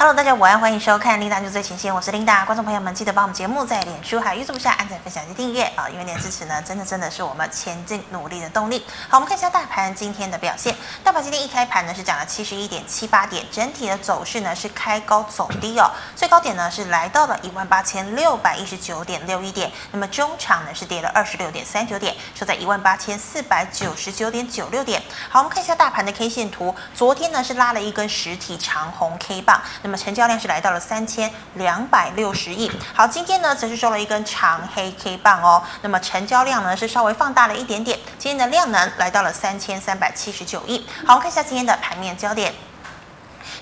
[0.00, 2.42] Hello，大家午安，欢迎收看《琳达就最前线》，我是琳达。
[2.46, 5.90] 观众朋友们，记得帮我们节目在脸书还有 YouTube 上按赞、分享及订阅啊！
[5.90, 8.82] 因为你的支持呢，真的真的是我们前进努力的动力。
[9.10, 10.74] 好，我们看一下大盘今天的表现。
[11.04, 15.90] 大盘今天一开盘呢是涨了七十一点七八点，整体的走势呢是开高走低哦。
[16.16, 25.02] 最高点呢是来到了一万八千六百一十九点六一点，那么中场呢是跌了二十六点三九点，收在一万八千四百九十九点九六点。
[25.28, 29.60] 好，我们看一下大盘的 K 线图，昨天呢是拉了一根实体长红 K 棒，
[29.90, 30.70] 那么成交量是来到。
[30.70, 32.70] 了三千两百六十亿。
[32.94, 35.60] 好，今天呢则是收了一根长黑 K 棒哦。
[35.82, 40.86] 那么成交量呢是稍微放大了一点点，今天的量能来到了三千三百七十九亿。
[41.04, 42.54] 好，看一下今天的盘面焦点。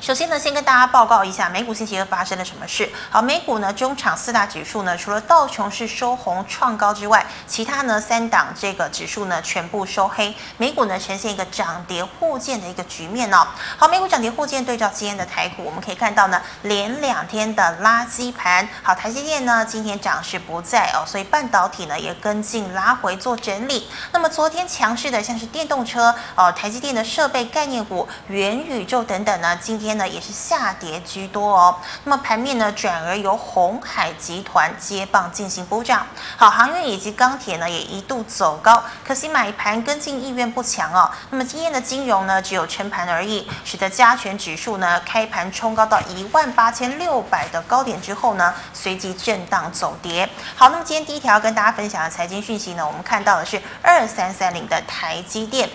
[0.01, 2.89] 首先呢，先跟大家报告一下美股星期二发生了什么事。
[3.11, 10.33] 好，美股呢中场四大指数呢，除了道琼是收红创高之外，其他呢三档这个指数呢全部收黑。
[10.57, 13.45] 美股呢呈现一个涨跌互见的一个局面哦。
[13.77, 18.67] 好，美股涨跌互见，对照今天的台股，我们可以看到呢连两天的垃圾盘。
[18.85, 23.89] 好，台积电呢今天涨势不在哦，所以半导体呢也跟进拉回做整理。
[24.13, 29.88] 那么昨天强势的像是电动车哦，台积电的设备概念股、元宇宙等等呢，今天。
[29.89, 41.11] 天呢也是下跌居多哦，那么盘面呢转而由鸿海集团接棒进行补涨，好，航运以及钢铁呢也一度走高，可惜买盘跟进意愿不强哦。
[41.31, 50.29] 那么今天的金融呢只有撑盘而已，使得加权指数呢开盘冲高到一万八千六百的高点之后呢，随即震荡走跌。
[50.55, 55.71] 好，那么今天第一条跟大家分享的财经讯息呢，我们看到的是二三三零的台积电。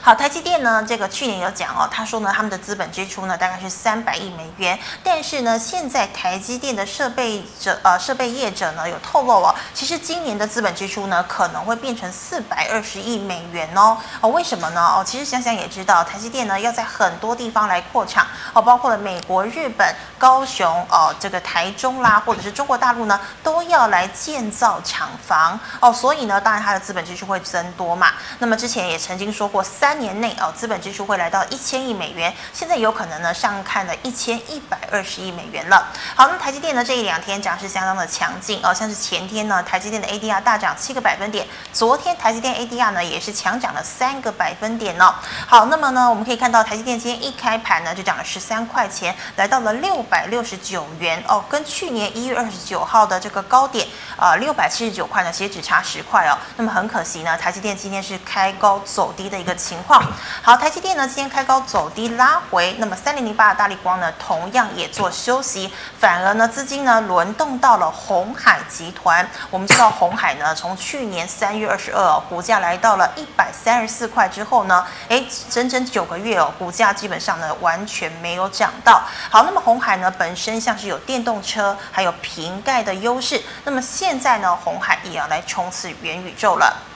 [0.00, 14.80] 好，台积电呢，这个去年有讲哦，他说呢，他们的资本支出呢大概是三百亿美元，但是呢，现在台积电的设备者呃设备业者呢有透露哦，其实今年的资本支出呢可能会变成四百二十亿美元哦哦，为什么呢？
[14.80, 28.12] 哦，其实想想也知道，台积电呢要在很多地方来扩厂哦，包括了美国、日本、高雄哦，这个台中啦，或者是中国大陆呢，都要来建造厂房哦，所以呢，当然它的资本支出会增多嘛。
[28.38, 29.62] 那么之前也曾经说过。
[29.72, 35.90] 三年内哦，资本支出会来到一千亿美元，现在有可能呢上看了一千一百二十亿美元了。
[36.14, 45.14] 好，那么台积电呢这一两天涨势相当的强劲哦，像是前天呢台积电的 ADR 大涨七个百分点，昨天台积电 ADR 呢也是强涨了三个百分点哦。
[45.46, 56.36] 好，那么呢我们可以看到台积电今天一开盘呢就涨了十三块钱，来到了六百六十九元哦，跟去年一月二十九号的这个高点啊六百七十九块呢其实只差十块哦。
[56.56, 59.51] 那么很可惜呢，台积电今天是开高走低的一个。
[59.54, 60.02] 情况
[60.42, 69.28] 好，台积电呢今天开高走低拉回，那么三零零八的大力光呢同样也做休息，反而呢资金呢轮动到了鸿海集团。
[69.50, 79.02] 我们知道鸿海呢从去年三月二十二股价来到了一百三十四块之后呢，哎整整九个月哦，股价基本上呢完全没有涨到。
[79.30, 86.91] 好，那么红海呢本身像是有电动车还有瓶盖的优势，那么现在呢红海也要来冲刺元宇宙了。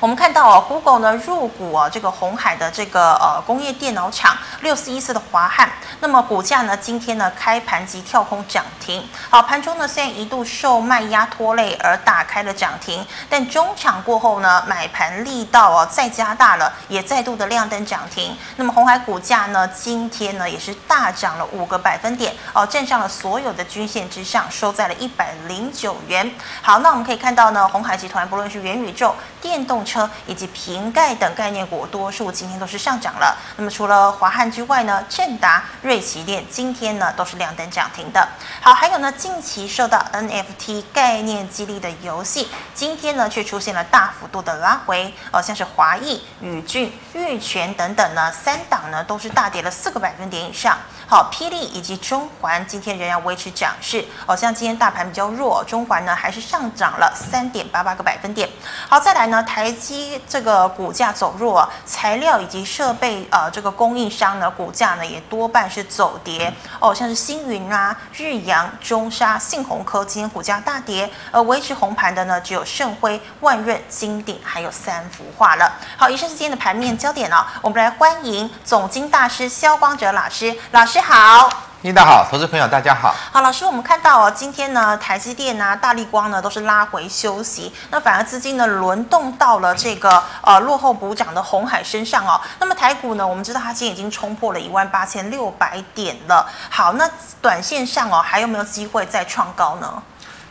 [0.00, 5.70] 我们看到哦，Google 呢入股啊这个鸿海的这个呃工业电脑厂六四一四的华汉，
[6.00, 18.36] 那么股价呢今天呢开盘即跳空涨停，好，盘中呢虽然一度受卖压拖累而打开了涨停，但中场过后呢买盘力道哦再加大了，也再度的亮灯涨停。
[18.56, 26.28] 那么红海股价呢今天呢也是大涨了五个百分点哦，站上了所有的均线之上，收在了一百零九元。
[26.60, 33.36] 好，那我们可以看到呢鸿海集团不论是元宇宙、电动车以及瓶盖等概念股，多数今天都是上涨了。
[33.56, 38.28] 那么除了华汉之外呢，正达、瑞奇电今天呢都是亮灯涨停的。
[38.60, 50.78] 好，还有呢，近期受到 NFT 概念激励的游戏，今天呢却出现了大幅度的拉回哦，像是华义、宇峻、玉泉等等呢，三档呢都是大跌了四个百分点以上。
[51.06, 58.48] 好，霹雳以及中环今天仍然维持涨势哦，像今天大盘比较弱，中环呢还是上涨了三点八八个百分点。
[58.88, 75.72] 好，再来呢，台台积这个股价走弱，材料以及设备呃这个供应商呢股价呢也多半是走跌哦，像是星云啊、日阳、中沙、信鸿科今天股价大跌，而维持红盘的呢只有盛辉、万润、金鼎还有三幅画了。
[75.96, 81.71] 好，以上是今天的盘面焦点哦，我们来欢迎总经大师萧光哲老师，老师好。
[81.82, 83.12] 领导好，投资朋友大家好。
[83.32, 92.40] 好，老师，我们看到哦，今天呢，台积电啊、大力光呢都是拉回休息，那反而资金呢轮动到了这个呃落后补涨的红海身上哦。
[92.60, 96.46] 那么台股呢，我们知道它今天已经冲破了一万八千六百点了。
[96.70, 100.00] 好，那短线上哦，还有没有机会再创高呢？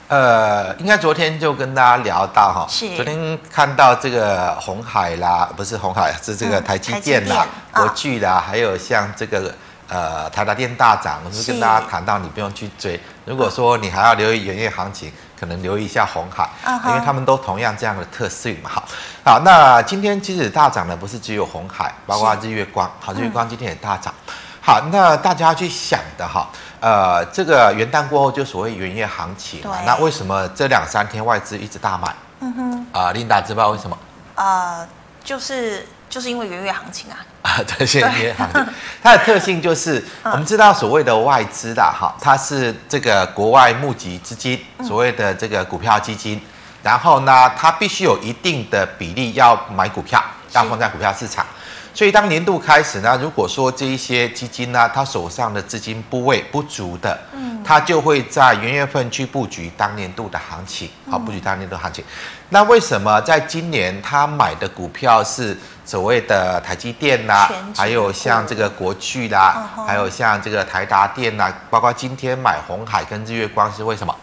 [0.10, 9.56] 呃，应该昨天就跟大家聊到哈，是昨天看到这个红海啦，不是红海，是这个台积电啦、嗯、国巨啦，哦、还有像这个。
[9.92, 12.98] 呃台达电大涨，我是跟大家谈到你不用去追。
[13.26, 16.50] 如果说你还要留意元月行情，可能留意一下红海，
[16.88, 18.70] 因为他们都同样这样的特性嘛。
[18.70, 18.88] 好，
[19.26, 24.14] 好，那今天其实大涨的不是只有红海，包括日月光，好，日月光今天也大涨。
[24.62, 26.48] 好，那大家去想的哈，
[26.80, 32.16] 呃，这个元旦过后就所谓元月行情，那为什么这两三天外资一直大买？
[32.40, 33.98] 嗯哼，啊，琳达知道为什么？
[34.36, 34.88] 呃，
[35.24, 37.18] 就是就是因为元月行情啊。
[37.42, 38.68] 啊，对， 元月行情，
[39.02, 46.40] 它的特性就是我们知道所谓的外资的哈，它是这个国外募集资金，所谓的这个股票基金，
[46.84, 50.22] 然后呢，它必须有一定的比例要买股票，
[50.52, 51.44] 要放在股票市场。
[51.94, 62.04] 所以当年度开始呢，如果说这一些基金呢，他手上的资金部位不足的，嗯，他就会在元月份去布局当年度的行情，好，布局当年度行情。
[62.48, 74.16] 那为什么在今年他买的股票是所谓的台积电呐，还有像这个国巨啦，还有像这个台达电呐，包括今天买红海跟日月光是为什么？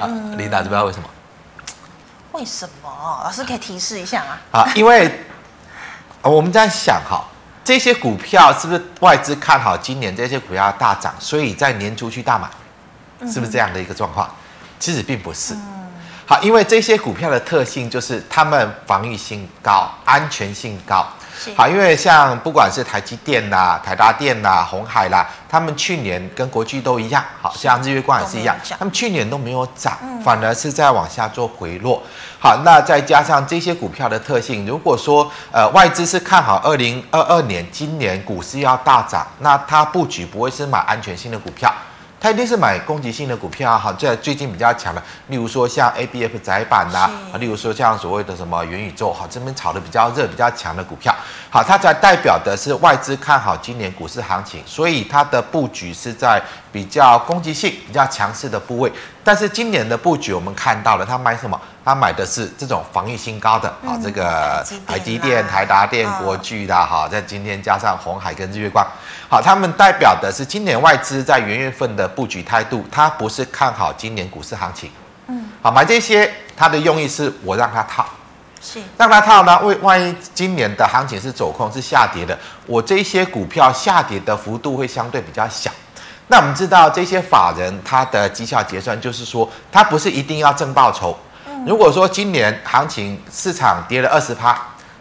[0.00, 0.06] 啊，
[0.36, 1.08] 琳达知不知道为什么？
[2.32, 3.20] 为什么？
[3.24, 4.62] 老师可以提示一下啊？
[4.62, 5.08] 啊，因为。
[6.22, 7.24] 我们在想哈，
[7.64, 12.48] 这些股票是不是外资看好今年这些股票大涨，所以在年初去大买，
[13.30, 14.28] 是不是这样的一个状况？
[14.78, 15.56] 其实并不是。
[16.26, 21.06] 好，因为这些股票的特性就是它们防御性高，安全性高。
[21.56, 32.02] 好，因为像不管是台积电呐、台达电呐、红海啦，他们去年跟国巨都一样，好像日月光也是一样，他们去年都没有涨，反而是在往下做回落。
[32.40, 41.72] 好，那再加上这些股票的特性，如果说呃外资是看好二零二二年今年股市要大涨，那它布局不会是买安全性的股票。
[42.20, 51.14] 他一定是买攻击性的股票，好，在最近比较强的，例如说像 A B F 窄板呐，啊，例如说像所谓的什么元宇宙，好，这边炒的比较热、比较强的股票，
[51.48, 58.92] 好，它才代表的是外资看好今年股市行情，所以它的布局是在比较攻击性、比较强势的部位。
[59.24, 61.60] 但是今年的布局我们看到了，他买什么？
[61.84, 68.86] 他买的是这种防御性高的，啊，这个台积电、台达电、国巨的，哈，在今天加上红海跟日月光。
[69.30, 74.90] 好，他们代表的是今年外资在元月份的布局态度，它不是看好今年股市行情。
[75.28, 78.06] 嗯，好，买这些，它的用意是我让它套，
[78.60, 79.58] 是让它套呢？
[79.60, 85.70] 为万一今年的行情是走空是下跌的，我这些股票下跌的幅度会相对比较小。
[86.28, 91.18] 那我们知道这些法人他的绩效结算，就是说他不是一定要挣报酬。
[91.66, 94.56] 如果说今年行情市场跌了二十趴。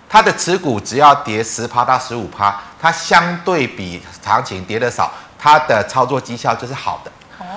[0.09, 7.11] 他的持股只要跌十趴到十五趴，它相对比行情跌得少，它的操作绩效就是好的。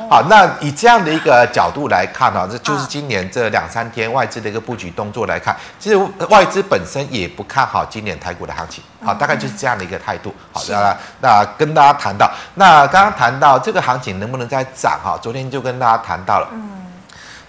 [0.08, 5.96] 好，那以这样的一个角度来看呢，这就是今年这两三天外资的一个布局动作来看，其实
[6.28, 8.82] 外资本身也不看好今年台股的行情。
[9.02, 10.34] 好，大概就是这样的一个态度。
[10.52, 14.98] 好，那那跟大家谈到，那刚刚谈到这个行情能不能再涨？
[15.02, 16.48] 哈，昨天就跟大家谈到了。
[16.52, 16.78] 嗯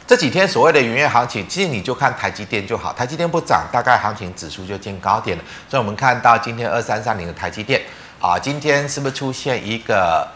[0.08, 5.44] 这几天所谓的元月行情，其实你就看台积电就好，台积电不涨，大概行情指数就见高点了。
[5.70, 7.82] 所以我们看到今天二三三零的台积电
[8.20, 10.28] 啊，今天是不是出现一个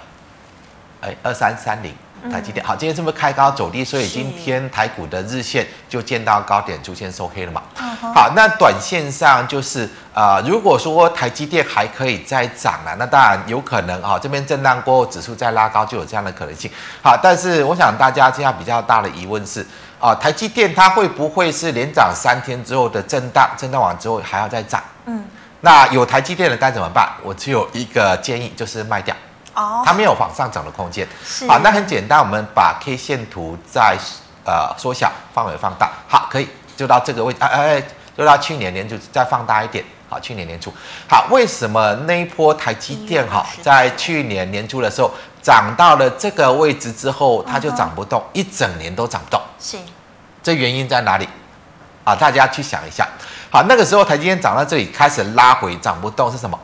[1.05, 1.93] 哎二三三零？
[2.31, 3.85] 台积电好，今天是不是开高走低？
[3.85, 7.61] 所以今天台股的日线就见到高点，出现收黑了嘛？
[8.15, 16.71] 好，那短线上就是呃，如果说台积电还可以再涨了，那当然有可能啊，这边震荡过后指数再拉高就有这样的可能性。
[17.03, 19.63] 好，但是我想大家现在比较大的疑问是
[20.00, 24.81] 啊，台积电它会不会是连涨三天之后的震荡，震荡完之后还要再涨？
[25.05, 25.24] 嗯，
[25.62, 27.07] 那有台积电的该怎么办？
[27.21, 29.15] 我只有一个建议，就是卖掉。
[29.55, 31.07] 哦，它没有往上涨的空间。
[31.25, 33.97] 是，好，那很简单，我们把 K 线图再
[34.45, 36.47] 呃缩小范围放大，好，可以
[36.77, 37.83] 就到这个位置，哎哎哎，
[38.17, 40.71] 就到去年年初再放大一点，好，去年年初，
[41.09, 45.09] 好，为什么那一波台积电哈，在去年年初的时候
[45.41, 49.77] 涨到了这个位置之后，它就涨不动，一整年都涨不动，是，
[50.43, 51.27] 这原因在哪里？
[52.03, 53.07] 啊，大家去想一下，
[53.50, 56.59] 好，那个时候台积电涨到这里开始拉回涨不动是什么？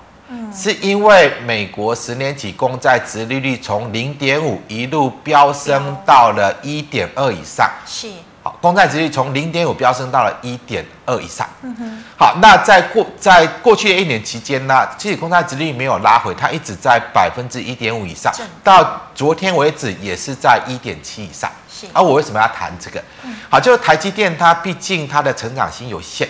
[0.53, 8.07] 是因为美国十年期公债殖利率从零点五一路飙升到了一点二以上，是。
[8.43, 11.47] 好，公债殖利率从零点五飙升到了一点二以上。
[11.61, 21.51] 嗯哼，好，那在过在过去的一年期间呢，其实公债殖利率没有拉回，它一直在百分之一点五以上，到昨天为止也是在一点七以上。
[21.69, 22.99] 是，而我为什么要谈这个？
[23.47, 26.27] 好，就是台积电它毕竟它的成长性有限，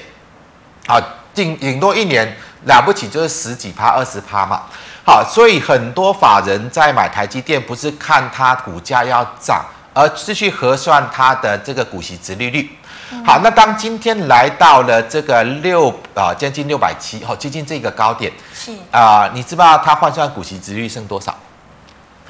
[0.86, 1.00] 好，
[1.34, 2.36] 顶顶多一年。
[2.66, 4.62] 了不起就是十几趴、二十趴嘛，
[5.04, 12.70] 好，所以很多法人在买台积电，不是看它股价要涨，而是去核算它的这个股息殖利率。
[13.26, 21.36] 好，那当今天来到了这个六啊，将近六百七，好，接近这个高点，是啊，你知不知道它换算股息殖利率剩多少？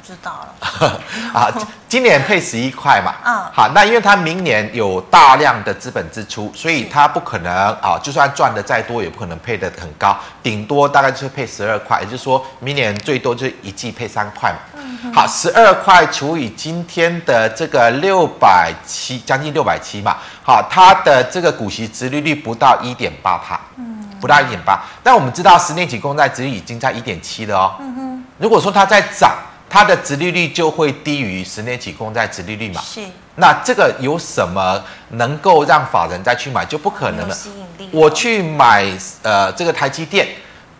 [0.01, 0.99] 不知道了。
[1.31, 1.47] 啊，
[1.87, 3.13] 今年配十一块嘛。
[3.23, 3.39] 嗯。
[3.53, 14.57] 好，那因为它明年有大量的资本支出，所以它不可能啊，就算赚的再多，也不可能配的很高，顶多大概就是配十二块，也就是说明年最多就是一季配三块嘛。
[14.73, 15.13] 嗯。
[15.13, 20.17] 好，十二块除以今天的这个六百七，将近六百七嘛。
[20.41, 23.59] 好，它的这个股息殖利率不到一点八帕。
[23.77, 23.99] 嗯。
[24.19, 27.75] 不到一点八，但我们知道十年期公债殖利率已经在一点七了哦。
[27.79, 28.23] 嗯哼。
[28.37, 29.35] 如果说它在涨，
[29.71, 32.81] 它的殖利率就会低于十年期公债殖利率嘛。
[32.81, 32.99] 是。
[33.35, 36.65] 那这个有什么能够让法人再去买？
[36.65, 37.33] 就不可能了。
[37.33, 37.89] 吸引力。
[37.93, 38.85] 我去买
[39.23, 40.27] 呃这个台积电，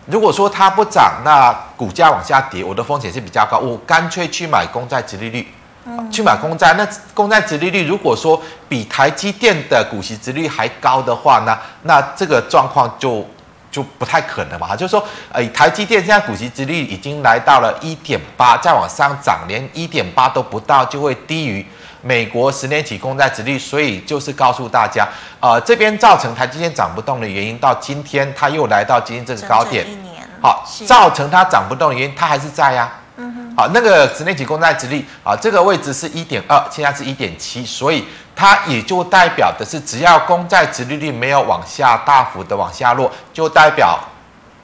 [0.04, 3.56] 如果说它不涨，那股价往下跌，我的风险是比较高。
[3.56, 5.48] 我干脆去买公债殖利率。
[5.86, 6.12] 嗯。
[6.12, 13.26] 去买公债，那公债殖利率如果说比台积电的股息殖率还高的话呢，那这个状况就。
[13.72, 15.02] 就不太可能嘛，就是说，
[15.32, 21.66] 呃，台积电现在股息之率已经来到了一点八，再往上涨，连一点八都不到，就会低于
[22.02, 25.08] 美国十年期公债殖利率，所以就是告诉大家，
[25.40, 33.01] 呃，这边造成台积电涨不动的原因，到今天它又来到今天这个高点，整整一年，好，造成它涨不动的原因，它还是在呀、啊。
[33.16, 43.98] 嗯哼，好，那个十年期公债殖利率啊，这个位置是一点二，现在是一点七，所以它也就代表的是，只要公债殖利率没有往下大幅的往下落，就代表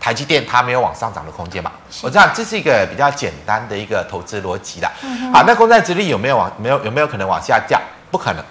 [0.00, 1.70] 台积电它没有往上涨的空间嘛。
[2.00, 4.90] 我知道这是一个比较简单的一个投资逻辑啦。
[5.02, 7.78] 嗯、好，那公债殖利率有没有往没有有没有可能往下降？
[8.10, 8.42] 不可能，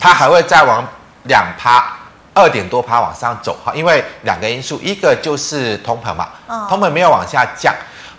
[0.00, 0.84] 它还会再往
[1.22, 1.96] 两趴、
[2.34, 6.28] 二点多趴往上走哈，因为两个因素，一个就是通膨嘛，
[6.68, 7.72] 通膨没有往下降。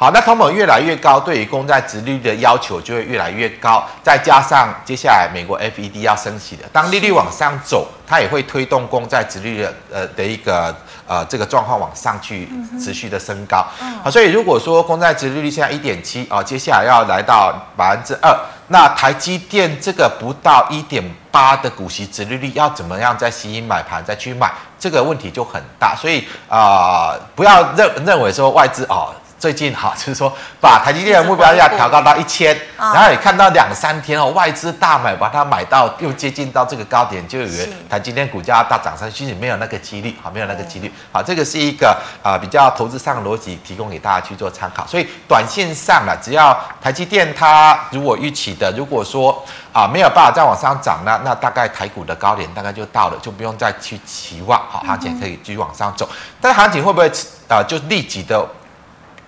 [0.04, 3.82] 好，那通膨越来越高，对于公债值利率的要求就会越来越高。
[4.04, 10.76] 再加上接下来美国 FED 要升息的，当利率往上走，它也会推动公债殖利率的呃的一个
[11.08, 13.66] 呃这个状况往上去持续的升高。
[14.04, 25.96] 好，所以如果说公债值利率现在一点七啊，接下来要来到百分之二，那台积电这个不到一点八的股息值利率要怎么样再吸引买盘再去买，这个问题就很大。
[25.96, 29.14] 所以啊、呃，不要认认为说外资哦。
[29.44, 44.88] 最近哈，就是说把台积电的目标价调高到一千，然后也看到两三天哦，外资大买，把它买到又接近到这个高点，就以为台积电股价大涨上去，其实没有那个几率，好，没有那个几率，好，这个是一个啊比较投资上的逻辑，提供给大家去做参考。
[44.88, 56.08] 所以短线上呢，只要台积电它如果预期的，如果说啊没有办法再往上涨呢，那大概台股的高点大概就到了，就不用再去期望，好，行情可以继续往上走。
[56.40, 57.12] 但是行情会不会
[57.50, 58.42] 啊就立即的？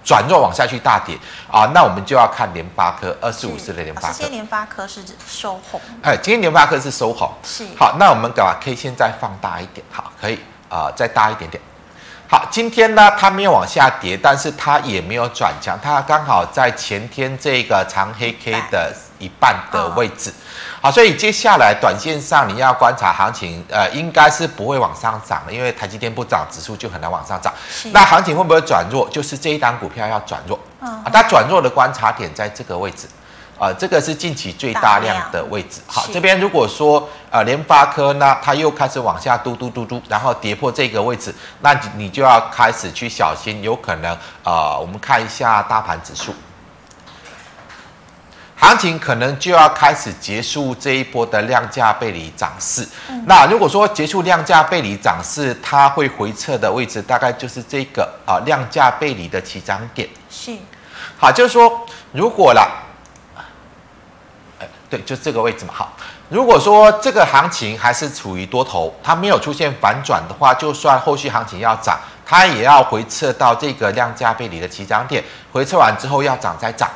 [0.06, 1.18] 转弱往下去大跌
[1.52, 4.14] 啊，那我们就要看联发科二四五四的联发科。
[4.14, 5.82] 今天联发科是指收红。
[6.04, 7.34] 哎，今天联发科是收红。
[7.44, 7.66] 是。
[7.78, 10.36] 好，那我们把 K 线再放大一点，好，可以
[10.70, 11.62] 啊、呃，再大一点点。
[12.28, 20.34] 好，今天呢，它没有往下跌，但是它也没有转强，它刚好在前天这个长黑 K 的一半的位置。
[20.82, 27.52] 好，所以接下来短线上你要观察行情，呃，应该是不会往上涨的，因为台积电不涨，指数就很难往上涨。
[27.92, 29.10] 那行情会不会转弱？
[29.10, 30.60] 就是这一档股票要转弱。
[30.80, 33.08] 啊，它转弱的观察点在这个位置，
[33.58, 35.82] 啊、呃，这个是近期最大量的位置。
[35.88, 46.32] 好，这边如果说呃联发科呢，它又开始往下嘟嘟嘟嘟，然后跌破这个位置，那你就要开始去小心，有可能啊、呃，我们看一下大盘指数。
[48.58, 52.88] 行情可能就要开始结束这一波的量价背离涨势。
[53.10, 60.08] 嗯、那如果说结束量价背离涨势，它会回撤的位置大概就是这个啊量价背离的起涨点。
[60.30, 60.56] 是，
[61.18, 62.68] 好，就是说如果啦，
[64.90, 65.74] 对，就这个位置嘛。
[65.76, 65.94] 好，
[66.30, 76.90] 如果说这个行情还是处于多头，它没有出现反转的话，就算后续行情要涨，它也要回撤到这个量价背离的起涨点，回撤完之后要涨再涨。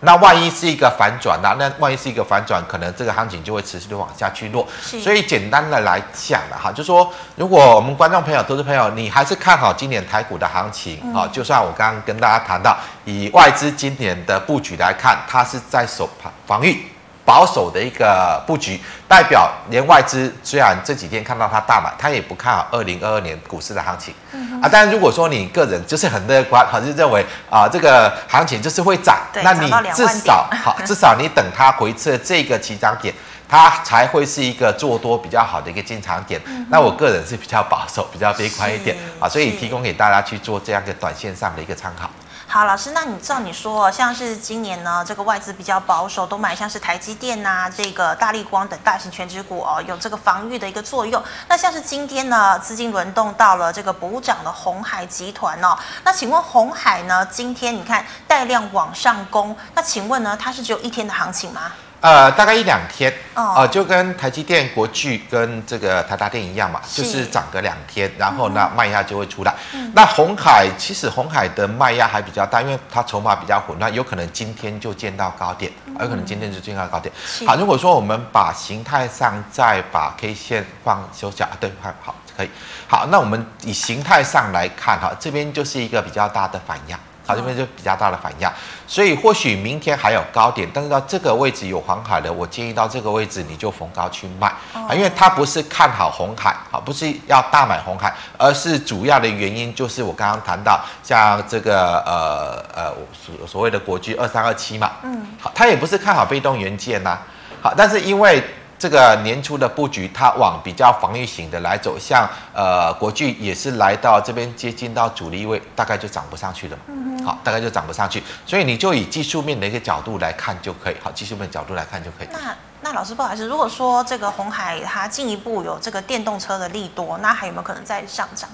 [0.00, 1.54] 那万一是一个反转呢？
[1.58, 4.66] 那万一是一个反转，可能这个行情就会持续的往下去落。
[4.80, 16.86] 所以简单的来讲了哈，就说如果我们观众朋友、投资朋友，你还是看好今年台股的行情啊，就算我刚刚跟大家谈到，以外资今年的布局来看，它是在守防防御。
[17.28, 24.68] 保守的一个布局，代表连外资虽然这几天看到它大买，它也不看好二零二二年股市的行情、嗯、啊。
[24.72, 33.14] 但是如果说你个人就是很乐观，好，就认为啊这个行情就是会涨，那你至少 好，至少你等它回撤这个起涨点，
[33.46, 36.40] 它才会是一个做多比较好的一个进场点。
[36.46, 42.08] 嗯、那我个人是比较保守，比较悲观一点啊，所以提供给大家去做这样一个短线上的一个参考。
[42.50, 51.22] 好，老师，那你照你说，像是今年呢，这个外资比较保守，都买像是台积电呐、啊，这个大力光等大型全职股哦，有这个防御的一个作用。
[51.46, 55.76] 那像是今天呢，资金轮动到了这个补涨的红海集团哦。
[56.02, 61.70] 那请问红海呢，今天你看带量往上攻，那请问呢，它是只有一天的行情吗？
[62.00, 69.52] 呃，大概一两天，哦、呃，就跟台积电、国巨跟这个台达电一样嘛，是就是涨个两天，然后呢，卖压就会出来。
[69.72, 77.12] 嗯、那红海其实红海的卖压还比较大，因为它筹码比较混乱，有可能今天就见到高点，嗯、有可能今天就见到高点。
[77.26, 82.50] 是好，如果说我们把形态上再把 K 线放收小，对，好，可以。
[82.86, 86.96] 好，那我们以形态上来看哈，这边就是一个比较大的反压。
[87.28, 88.50] 好，这边就比较大的反压，
[88.86, 94.46] 所以或许明天还有高点，但是到这个位置有黄海的，我建议到这个位置你就逢高去卖。
[94.72, 107.18] 啊，因为它不是看好红海，好，不是要大买红海，而是主要的原因就是我刚刚谈到，像这个呃呃所所谓的国巨二三二七嘛，嗯，好，它也不是看好被动元件呐，
[107.60, 108.42] 好，但是因为。
[108.78, 116.78] 这个年初的布局，它往比较防御型的来走，像呃国巨也是来到这边接近到主力位，大概就涨不上去了。
[116.86, 120.96] 嗯哼，好，大概就涨不上去，所以你就以技术面的一个角度来看就可以。
[121.02, 122.28] 好，技术面角度来看就可以。
[122.30, 128.48] 那那老师不好意思，如果说这个红海它进一步有这个电动车的利多，那还有没有可能再上涨？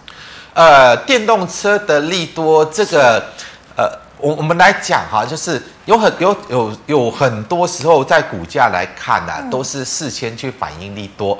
[0.54, 3.22] 呃，电动车的利多，这个
[3.76, 4.03] 呃。
[4.18, 11.38] 我我们来讲哈，就是有很有有有很多时候在股价来看呢、啊，都是事先去反映利多。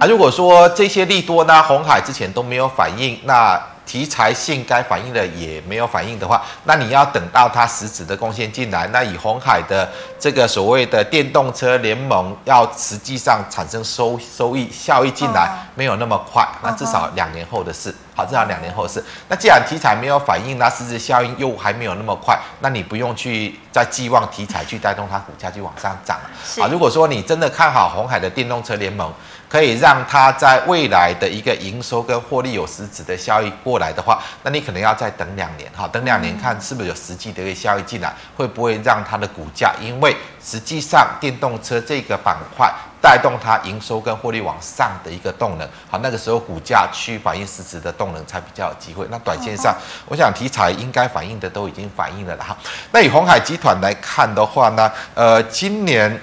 [0.00, 3.60] 啊，如果说这些利多呢，红海之前都没有反应，那。
[3.86, 9.88] 题材性该反应的也没有反应的话，那你要等到它实质的贡献进来，那以红海的
[10.18, 19.04] 这个所谓的电动车联盟要实际上产生收收益效益进来，没有那么快，那至少两年后的事，好，至少两年后的事。
[19.28, 26.18] 那既然题材没有反应，那实质效应又还没有那么快，那你不用去再寄望题材去带动它股价去往上涨
[26.62, 26.66] 啊。
[26.70, 29.12] 如果说你真的看好红海的电动车联盟，
[29.54, 42.68] 可以让它在未来的一个营收跟获利有实质的效益过来的话，那你可能要再等两年哈，等两年看是不是有实际的一个效益进来，会不会让它的股价，因为实际上电动车这个板块
[43.00, 49.06] 带动它营收跟获利往上的一个动能，好，那个时候股价去反映实质的动能才比较有机会。
[49.08, 49.72] 那短线上，
[50.08, 52.56] 我想题材应该反映的都已经反映了了哈。
[52.90, 56.20] 那以鸿海集团来看的话呢，呃，今年。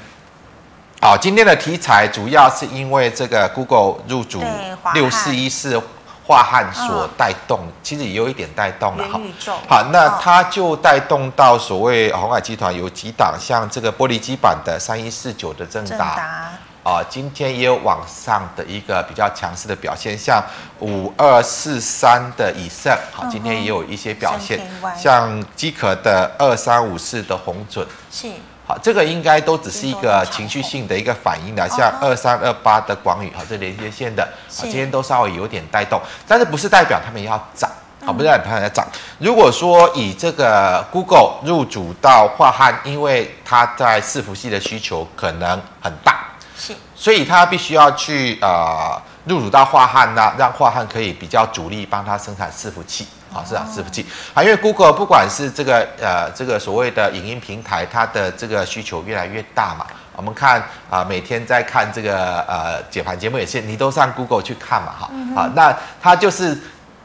[1.04, 4.40] 好，今天的题材主要是因为这个 Google 入主
[4.94, 5.76] 六四一四
[6.28, 9.20] 化汉所带动，哦、其实也有一点带动了哈。
[9.68, 16.06] 好，那它就带动到所谓红海集团有几档，像这个玻璃基板的三一四九的正达，
[16.84, 20.40] 啊达，今天也有往上的一个比较强势的表现，像
[20.82, 28.28] 五二四三的以盛，好，今天也有一些表现，嗯、像机壳的二三五四的红准，是。
[28.72, 37.70] 好，这个应该都只是一个情绪性的一个反应的，像二三二八的广宇，好，这连接线的，好，今天都稍微有点带动，但是不是代表他们要涨，
[38.06, 38.88] 好，不是代表他们要涨。
[39.20, 53.06] 如果说以这个 Google 入主到华汉，因为它在伺服器的需求可能很大，是，所以它必须要去呃入主到华汉呢，让华汉可以比较主力帮它生产伺服器。
[53.32, 59.86] 好，是啊，伺服器啊，因为 Google 不管是这个呃这个所谓的影音平台，它的这个需求越来越大嘛。
[60.18, 66.56] 我们看啊，每天在看这个呃解盘节目也是，你都上 Google 去看嘛，哈，啊，那它就是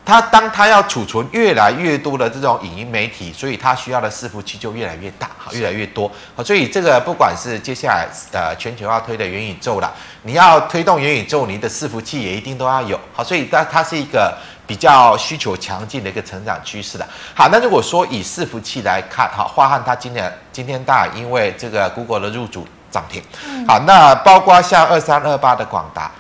[0.04, 6.10] 它当它要储存越来越多的这种影音媒体，所以它需要的伺服器就越来越大，哈，越来越多。
[6.34, 9.92] 好，所以这个不管是接下来呃全球要推的元宇宙啦，
[10.24, 13.00] 你要推动元宇宙，你的伺服器也一定都要有。
[13.14, 14.36] 好，所以它它是一个。
[14.66, 17.06] 比较需求强劲的一个成长趋势的。
[17.34, 23.22] 好，那如果说以伺服器来看，哈，华汉它今年今天大，因为这个 Google 的入主涨停。
[23.68, 26.10] 好，那包括像二三二八的广达，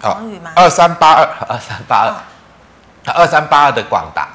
[0.00, 0.52] 广宇吗？
[0.54, 4.28] 二三八二，二三八二，二三八二的广达。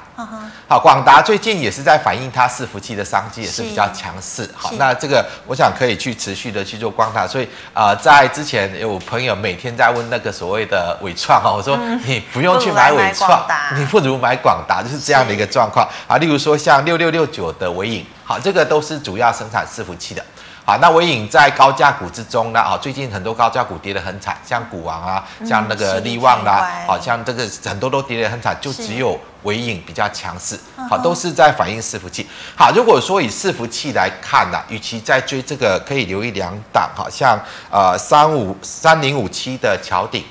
[0.67, 4.49] 好，广达最近也是在反映它伺服器的商机也是比较强势。
[4.55, 7.27] 好，那这个我想可以去持续的去做观察。
[7.27, 16.17] 所以啊、呃，在之前有朋友每天在问那个所谓的伟创哈，我说你不用去买伟创，你不如买广达，就是这样的一个状况啊。
[16.17, 20.25] 例如说像六六六九的伟影，好，这个都是主要生产伺服器的。
[20.67, 22.59] 好，那尾影在高价股之中呢？
[22.59, 30.59] 啊，最近很多高价股跌得很惨，像股王啊，像那个力旺啦，好像这个很多都跌得很惨，就只有尾影比较强势。
[30.89, 32.27] 好，都是在反映伺服器。
[32.53, 37.39] 好，如果说以伺服器来看呢，与其在追这个，可以留意两档，好像
[37.71, 40.21] 呃三五三零五七的桥鼎。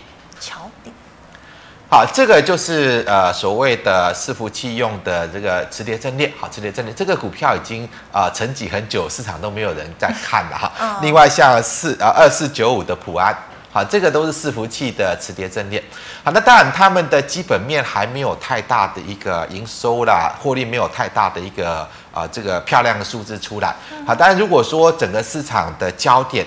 [1.88, 6.32] 好，这个就是呃所谓的伺服器用的这个磁碟阵列。
[6.36, 10.72] 好，磁碟阵列这个股票已经啊、呃、沉寂很久，市场都没有人在看了哈。
[10.80, 13.32] 哦、另外像四呃二四九五的普安，
[13.70, 15.80] 好，这个都是伺服器的磁碟阵列。
[16.24, 23.72] 好，那当然他们的基本面还没有太大的一个营收啦，获利没有太大的一个啊、呃、这个漂亮的数字出来。
[24.04, 26.44] 好，当然如果说整个市场的焦点。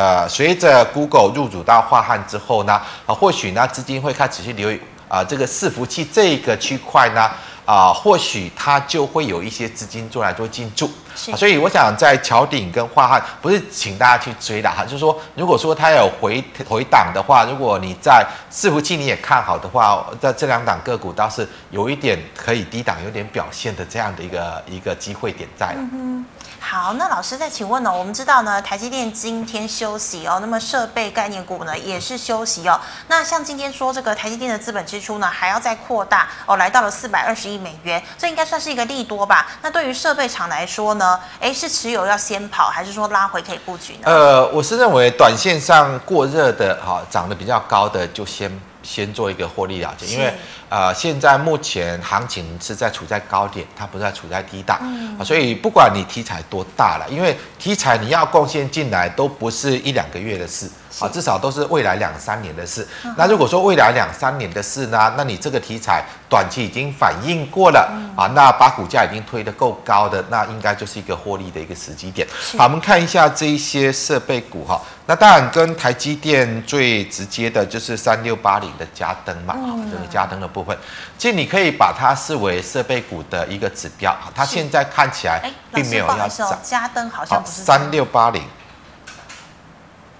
[0.00, 4.70] 呃，随着 Google 入主到华汉之后呢，啊，或许呢资金会开始去留
[5.10, 7.30] 啊，这个伺服器这个区块呢，
[7.66, 10.90] 啊，或许它就会有一些资金做来做进驻。
[11.24, 25.74] 是所以我想在桥顶跟画汉不是请大家去追的哈，就是说如果说它有回回档的话，如果你在伺服器你也看好的话，在这两档个股倒是有一点可以低档有点表现的这样的一个一个机会点在。
[25.76, 26.24] 嗯
[26.62, 27.96] 好，那老师再请问呢、哦？
[27.98, 32.78] 我们知道呢，台积电今天休息哦，那么设备概念股呢也是休息哦。
[33.08, 39.46] 那像今天说这个台积电的资本支出呢还要再扩大哦，来到了四百二十亿美元，这应该算是一个利多吧？
[39.62, 41.09] 那对于设备厂来说呢，
[41.40, 44.00] 诶，是持有要先跑，还是说拉回可以布局呢？
[44.04, 48.50] 呃，我是认为短线上过热的哈，涨得比较高的就先
[48.82, 50.34] 先做一个获利了结，因为。
[50.70, 60.70] 呃，现在目前行情是在处在高点，它不是在处在低档，嗯、所以不管你题材多大了，因为题材你要贡献进来都不是一两个月的事。
[60.98, 62.86] 啊，至少都是未来两三年的事。
[63.16, 72.26] 那如果说未来两三年的事呢，那你这个题材短期已经反应过了啊，那把股价已经推得够高的，那应该就是一个获利的一个时机点。
[72.58, 79.54] 好，我们看一下这一些设备股哈，那当然跟台积电最直接的就是三六八零的加登嘛，
[79.90, 80.76] 这个加登的部分，
[81.18, 84.16] 其实你可以把它视为设备股的一个指标。
[84.34, 85.40] 它现在看起来
[85.72, 86.58] 并没有要涨。
[86.62, 88.42] 加登好像不是三六八零。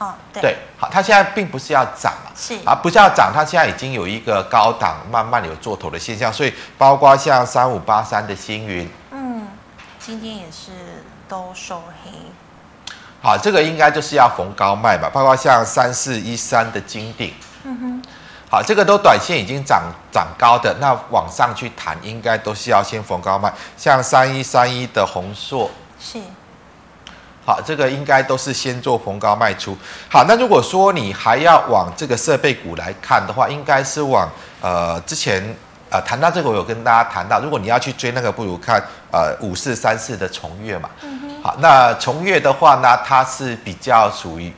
[0.01, 2.55] 哦，对，对，好，它现在并不是要涨啊，是。
[2.65, 9.47] 啊，不是要涨，它现在已经有一个高档慢慢有做头的现象，所以包括像三五八三的星云，嗯，
[9.99, 12.11] 今天也是都收黑，
[13.21, 17.35] 好，这个应该就是要逢高卖吧，包括像三四一三的金鼎，
[17.65, 18.03] 嗯哼，
[18.51, 26.19] 好，这个都短线已经涨涨高的，那往上去谈应该都是要先逢高卖，像三一三一的弘硕，是。
[27.45, 29.77] 好，这个应该都是先做逢高卖出。
[30.09, 34.29] 好，那如果说你还要往这个设备股来看的话，应该是往
[34.61, 35.43] 呃之前
[35.91, 40.89] 呃谈到这个，我有跟大家谈到，如果你要去追那个，不如看呃五四三四的重月嘛。
[41.03, 41.43] 嗯。
[41.43, 44.53] 好，那重月的话呢，它是比较属于。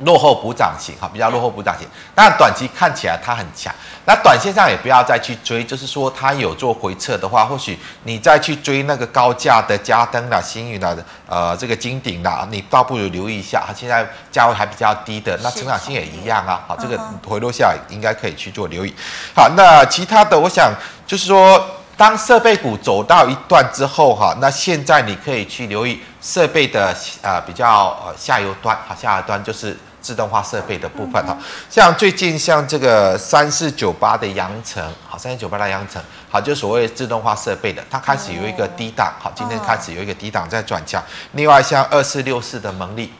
[0.00, 1.86] 落后补涨型，哈，比较落后补涨型。
[2.16, 3.72] 那短期看起来它很强，
[4.06, 10.96] 那短线上也不要再去追，就是说它有做回撤的话，或许你再去追那个高价的嘉登啦、星云啦、
[11.28, 18.92] 呃，这个金鼎啦，你倒不如留意一下，它现在价位还比较低的，那成长性也一样啊，好，这个回落下来应该可以去做留意。
[19.34, 20.72] 好，那其他的，我想
[21.06, 21.64] 就是说，
[21.96, 26.00] 当设备股走到一段之后，哈，那现在你可以去留意。
[26.24, 31.36] 设备的呃比较呃下游端，哈，下游端就是自动化设备的部分哈，
[31.68, 43.12] 像最近像这个三四九八的扬程，好，三四九八的扬程，好，就所谓自动化设备的，它开始有一个低档，好，今天开始有一个低档在转强，另外像二四六四的蒙利。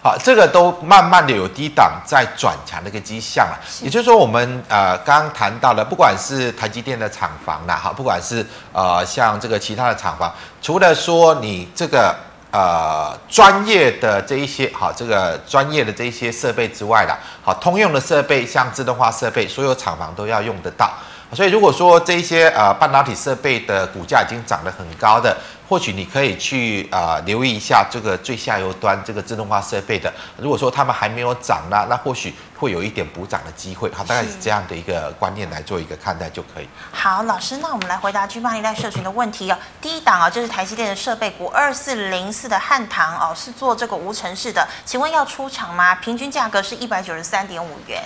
[0.00, 3.58] 好，这个都慢慢的有低档在转强的一个迹象了。
[3.82, 10.32] 也就是说，我们呃刚刚谈到了，不管是台积电的厂房啦，哈，不管是呃像这个其他的厂房，
[10.62, 12.14] 除了说你这个
[12.52, 20.92] 呃专业的这一些好，这个专业的这一些设备之外啦，好，通用的设备像自动化设备，所有厂房都要用得到。
[21.34, 25.36] 所以如果说这一些呃半导体设备的股价已经涨得很高的，
[25.68, 30.10] 或许你可以去啊、呃、留意一下这个最下游端这个自动化设备的。
[30.38, 33.92] 如果说他们还没有涨呢，那或许会有一点补涨的机会。
[33.92, 36.68] 好，大概是这样的一个观念来做一个看待就可以。
[36.90, 39.58] 好，老师，那我们来回答 G 八零代社群的问题哦。
[39.80, 45.94] 第一档啊，就是台积电的设备股二四零四的汉唐哦，是做这个无尘室的，请问要出场吗？
[45.96, 48.02] 平均价格是一百九十三点五元。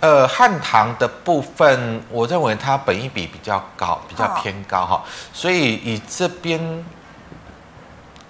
[0.00, 5.00] 呃，汉唐的部分，我认为它本益比比较高，比较偏高哈，哦、
[5.32, 6.58] 所以以这边，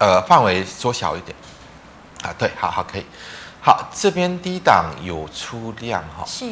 [0.03, 1.33] 呃，范围缩小一点，
[2.23, 3.05] 啊，对，好好可以，
[3.61, 6.45] 好，这边低档有出量哈，是，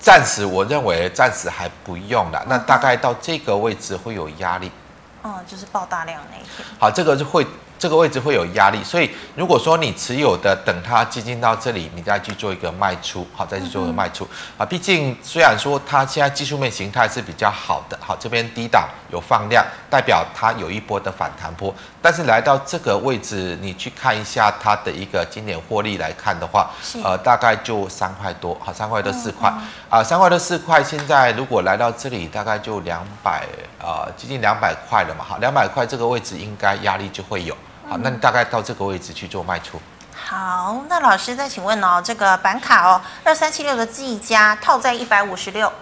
[0.00, 4.72] 暂时我认为暂时还不用了，那大概到这个位置会有压力，
[5.20, 7.46] 哦，就是爆大量那一天，好，这个就会。
[7.82, 14.24] 这个位置会有压力，所以如果说你持有的等它接近到这里，你再去做一个卖出，好，再去做一个卖出
[14.56, 14.64] 啊。
[14.64, 26.68] 毕竟虽然说它现在技术面形态是比较好的，好，这边低档有放量，代表它有一波的反弹波，但是来到这个位置，你去看一下它的一个今年获利来看的话，
[27.04, 29.48] 呃，大概就三块多，好，三块多四块
[29.88, 33.46] 啊，三块多四块，现在如果来到这里，大概就两百
[33.80, 37.56] 啊，接近两百块了嘛，好，两百块这个位置应该压力就会有。
[37.88, 39.80] 好，那你大概到这个位置去做卖出。
[40.14, 45.72] 好，那老师再请问哦，这个板卡哦，二三七六的自己加套在一百五十六。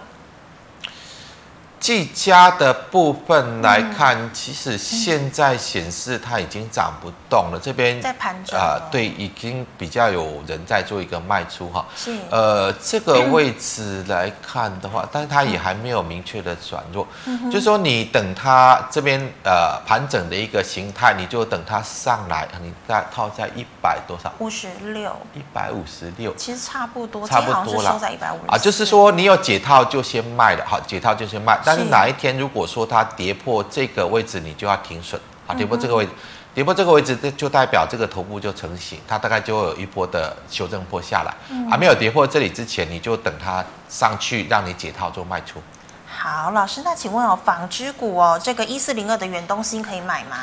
[1.81, 7.59] 技嘉的部分来看，嗯、其实现在显示它已经涨不动了。
[7.59, 11.83] 这边在盘整啊，对，已经比较有人在做一个卖出哈。
[11.95, 12.15] 是。
[12.29, 17.07] 呃，这个位置来看的话，但是它也还没有明确的转弱。
[17.25, 24.31] 嗯、就是说你等它这边呃盘整的一个形态，你就等它上来，你再套在一百多少？
[24.37, 25.11] 五十六。
[25.33, 26.31] 一百五十六。
[26.35, 27.93] 其实差不多，差不多了。
[27.93, 31.59] 收在一百五啊，就是说你有解套就先卖了，好，解套就先卖。
[31.71, 35.19] 但是哪一天如果说它跌破这个位置，你就要停损。
[35.47, 36.11] 啊，跌破这个位置，
[36.53, 41.33] 跌破这个位置，就代表这个头部就成型，它大概就会有一波的修正波下来。
[41.69, 45.61] 还没有跌破这里之前，你就等它上去，让你解套做卖出。
[46.05, 50.37] 好，老师，那请问哦，纺织股哦，这个一四零二的远东新可以买吗？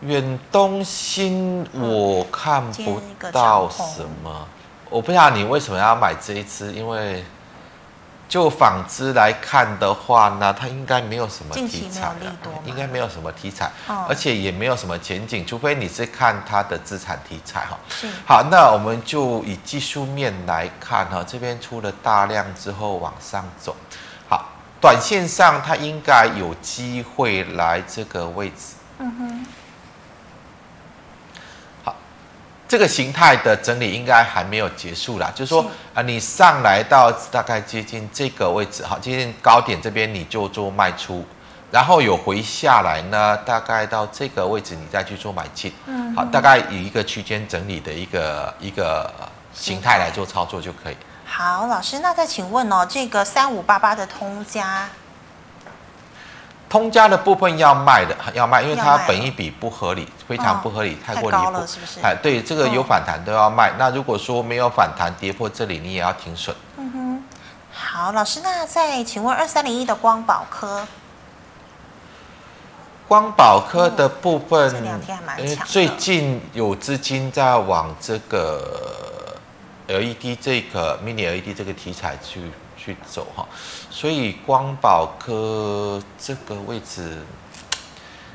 [0.00, 4.48] 远东新我看不到什么，
[4.88, 7.22] 我不知道你为什么要买这一支，因为。
[8.28, 12.12] 就纺织来看的话呢，它应该没有什么题材，
[12.64, 17.78] 应该没有什么题材，哦、而且也没有什么前景，除非你是看它的资产题材哈。
[17.88, 18.06] 是。
[18.26, 23.74] 好，那我们就以技术面来看哈，这边出了大量之后往上走，
[24.28, 28.74] 好，短线上它应该有机会来这个位置。
[28.98, 29.46] 嗯哼。
[32.68, 41.24] 这个形态的整理应该还没有结束啦，就是说啊，你上来到大概接近这个位置，哈，接近高点这边你就做卖出，
[41.70, 49.10] 然后有回下来呢，大概到这个位置你再去做买进，嗯，好，大概以一个区间整理的一个一个
[49.54, 50.96] 形态来做操作就可以。
[51.24, 54.88] 好，老师，那再请问哦，这个三五八八的通家。
[56.68, 61.66] 通家的部分要卖的，要卖，因为它本一比不合理，非常不合理，哦、太过离谱？
[62.02, 63.70] 哎，对，这个有反弹都要卖。
[63.70, 66.54] 哦、那如果说没有反弹跌破这里，你也要停损。
[66.76, 67.24] 嗯哼，
[67.72, 70.86] 好，老师，那再请问二三零一的光宝科，
[73.08, 75.50] 光宝科的部分，这两天还蛮强的。
[75.50, 79.38] 因为最近有资金在往这个
[79.86, 82.42] LED 这个 Mini LED 这个题材去。
[82.78, 83.44] 去走哈，
[83.90, 87.18] 所以光宝科这个位置，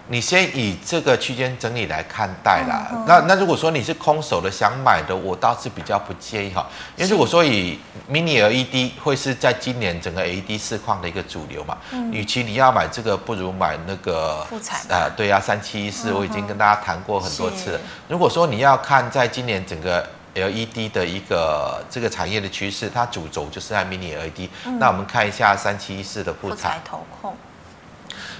[0.09, 3.05] 你先以这个区间整理来看待啦。
[3.07, 7.79] 那那如果说你是空手的想买的，我倒是比较不介意哈，因为如果说以
[8.11, 14.45] Mini LED 会是在今年整个 LED 市况的一个主流嘛，嗯、与其你要买这个，不如买那个
[14.89, 17.79] 啊，对呀、啊，三七一四，我已经跟大家谈过很多次了。
[18.09, 24.49] 如果说你要看在今年整个 LED 的一个这个产业的趋势，它主轴就是在 Mini LED。
[24.65, 27.35] 嗯、那我们看一下三七一四的布彩投控，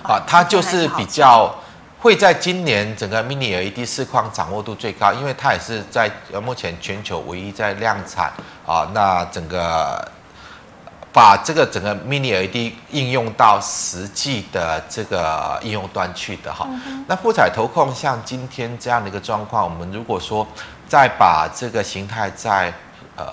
[0.03, 1.53] 啊，它就是比较
[1.99, 6.11] 会在今年整个 Mini LED 市况掌握度最高，因为它也是在
[6.43, 8.33] 目前全球唯一在量产
[8.65, 8.89] 啊。
[8.93, 10.11] 那整个
[11.13, 16.67] 把这个整个 Mini LED 应用到实际的这个应用端去的哈。
[16.87, 20.45] 嗯、那富彩投控像今天这样的一个状况，我们如果说。
[20.85, 22.71] 再把这个形态再
[23.15, 23.25] 呃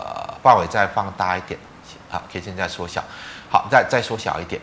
[0.43, 1.61] 范围再放大一点，
[2.09, 3.05] 好，可以现在缩小，
[3.51, 4.59] 好，再再缩小一点，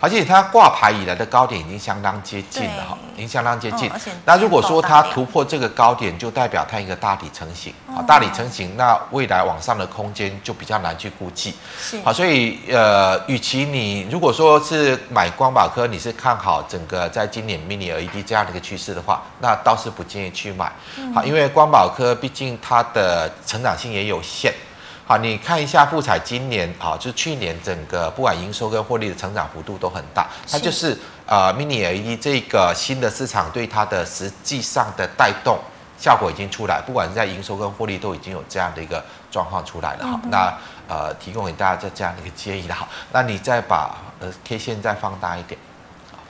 [0.00, 3.90] 而且它挂牌以来的高点已经相当接近了哈，已经相当接近。
[4.24, 11.54] 那如果说它突破这个高点，就代表它一个大底成型，好，大底成型，那未来往上的空间就比较难去估计。
[11.78, 20.70] 是，好，所以呃，与其你如果说是买光宝科，你是看好整个在今年 Mini LED 这样的一个趋势的话，那倒是不建议去买。
[21.14, 24.52] 好，因为光宝科毕竟它的成长性也有限。
[25.06, 35.58] 好，你看一下富彩今年啊，就是去年整个不管营收跟获利的成长幅度都很大，它就是呃 Mini LED 这个新的市场对它的实际上的带动
[35.98, 40.06] 效果已经出来，不管是在营收跟获利都已经有这样的一个状况出来了。
[40.06, 40.20] 哈。
[40.24, 40.54] 嗯、那
[40.88, 45.60] 呃提供给大家这这样的一个建议的好，那你再把呃 K 线再放大一点，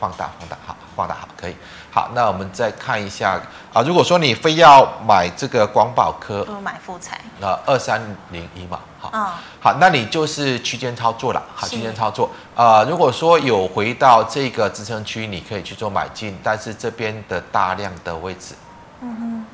[0.04, 1.56] 放大放大好，放大好可以。
[1.90, 3.40] 好，那我们再看一下
[3.72, 3.80] 啊。
[3.80, 7.18] 如果说你非要买这个广宝科，不买富彩。
[7.40, 7.98] 那二三
[8.30, 9.10] 零一嘛，好。
[9.14, 9.26] 嗯。
[9.60, 12.28] 好，那你就是区间操作了，好，区间操作。
[12.54, 18.54] 呃，如果说有回到这个支撑区，你可以去做买进，但是这边的大量的位置，
[19.00, 19.46] 嗯哼。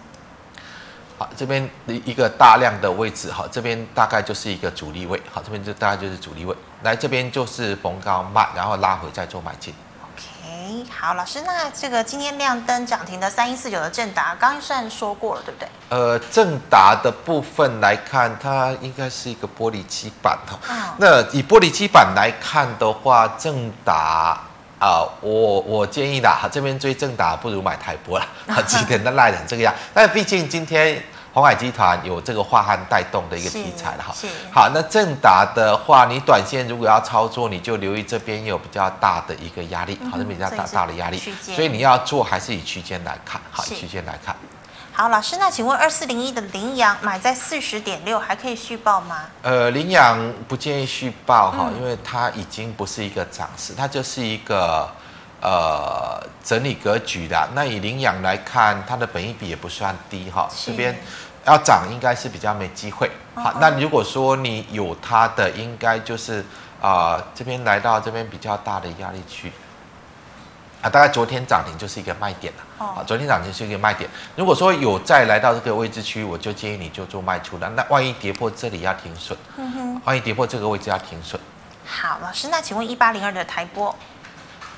[1.16, 6.56] 好，这边的一个大量的位置，好，这边大概就是一个主力位，好，这边就大概就是主力位。
[6.82, 9.72] 来这边就是逢高卖，然后拉回再做买进。
[10.90, 15.68] 好，老师，那这个今天亮灯涨停的三一四九的正达，刚刚算说过了，对不对？
[15.88, 20.58] 呃，正达的部分来看，它应该是一个玻璃基板哈。
[20.68, 24.38] 哦、那以玻璃基板来看的话，正达
[24.78, 29.72] 啊，我我建议的哈，这边追正达不如买台玻了，好， 几点的赖成这个样。
[29.94, 31.02] 但毕竟今天。
[31.32, 34.12] 鸿海集团有这个樺汉带动的一个题材了哈，
[34.52, 44.34] 好，那正达的话，你短线如果要操作，你就留意这边有比较大的一个压力，好，这边比较大大的压力，所以你要做还是以区间来看，好，以区间来看。
[44.92, 49.20] 好，老师，那请问二四零一的羚羊买在四十点六，还可以续报吗？
[49.42, 54.90] 呃，羚羊不建议续报哈，因为它已经不是一个涨势，它就是一个。
[55.42, 60.94] 呃，整理格局的，那以领养来看，它的本益比也不算低哈，这边
[61.46, 63.10] 要涨应该是比较没机会。
[63.34, 66.40] 好，哦、那如果说你有它的，应该就是
[66.78, 69.50] 啊、呃，这边来到这边比较大的压力区
[70.82, 72.62] 啊，大概昨天涨停就是一个卖点了。
[72.76, 74.10] 哦，昨天涨停是一个卖点。
[74.36, 77.66] 如果说有再来到这个位置区，我就建议你就做卖出了。
[77.70, 81.40] 那万一跌破这里要停损，嗯哼，万一跌破这个位置要停损。
[81.86, 83.94] 好，老师，那请问一八零二的台玻。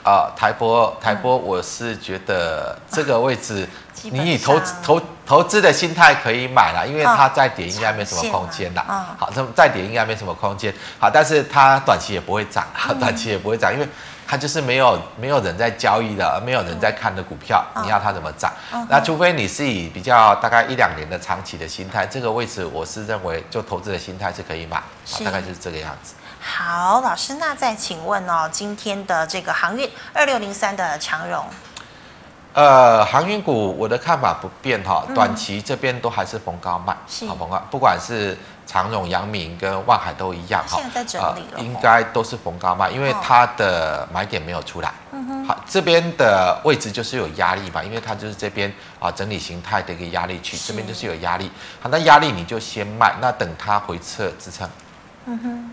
[0.03, 3.69] 啊，台波台波，我是觉得这个位置，
[4.03, 8.83] 你以投投投资的心态可以买了，因为它再跌应该没什么空间的。
[8.83, 10.75] 好，这再跌应该没什么空间。
[10.99, 12.67] 好，但是它短期也不会涨，
[12.99, 13.87] 短期也不会涨，因为
[14.27, 18.53] 它就是没有没有人在交易的，没有人在看的股票，你要它怎么涨？
[18.88, 24.83] 那除非你是以比较大概一两年的长期的心态，这个位置我是认为就投资的心态是可以买，
[25.25, 26.15] 大概就是这个样子。
[26.44, 31.44] 好，老师，那再请问哦，今天的这个航运二六零三的长荣，
[32.52, 37.26] 呃，航运股我的看法不变哈，短期这边都还是逢高卖，是。
[37.26, 51.48] 好逢高，不管是长荣、阳明跟万海都一样哈，现在在整理了，应该都是逢高卖，因为它的买点没有出来，嗯哼，好，这边的位置就是有压力嘛，因为它就是这边啊整理形态的一个压力区，这边就是有压力，
[51.81, 54.68] 好，那压力你就先卖，那等它回撤支撑，
[55.26, 55.70] 嗯哼。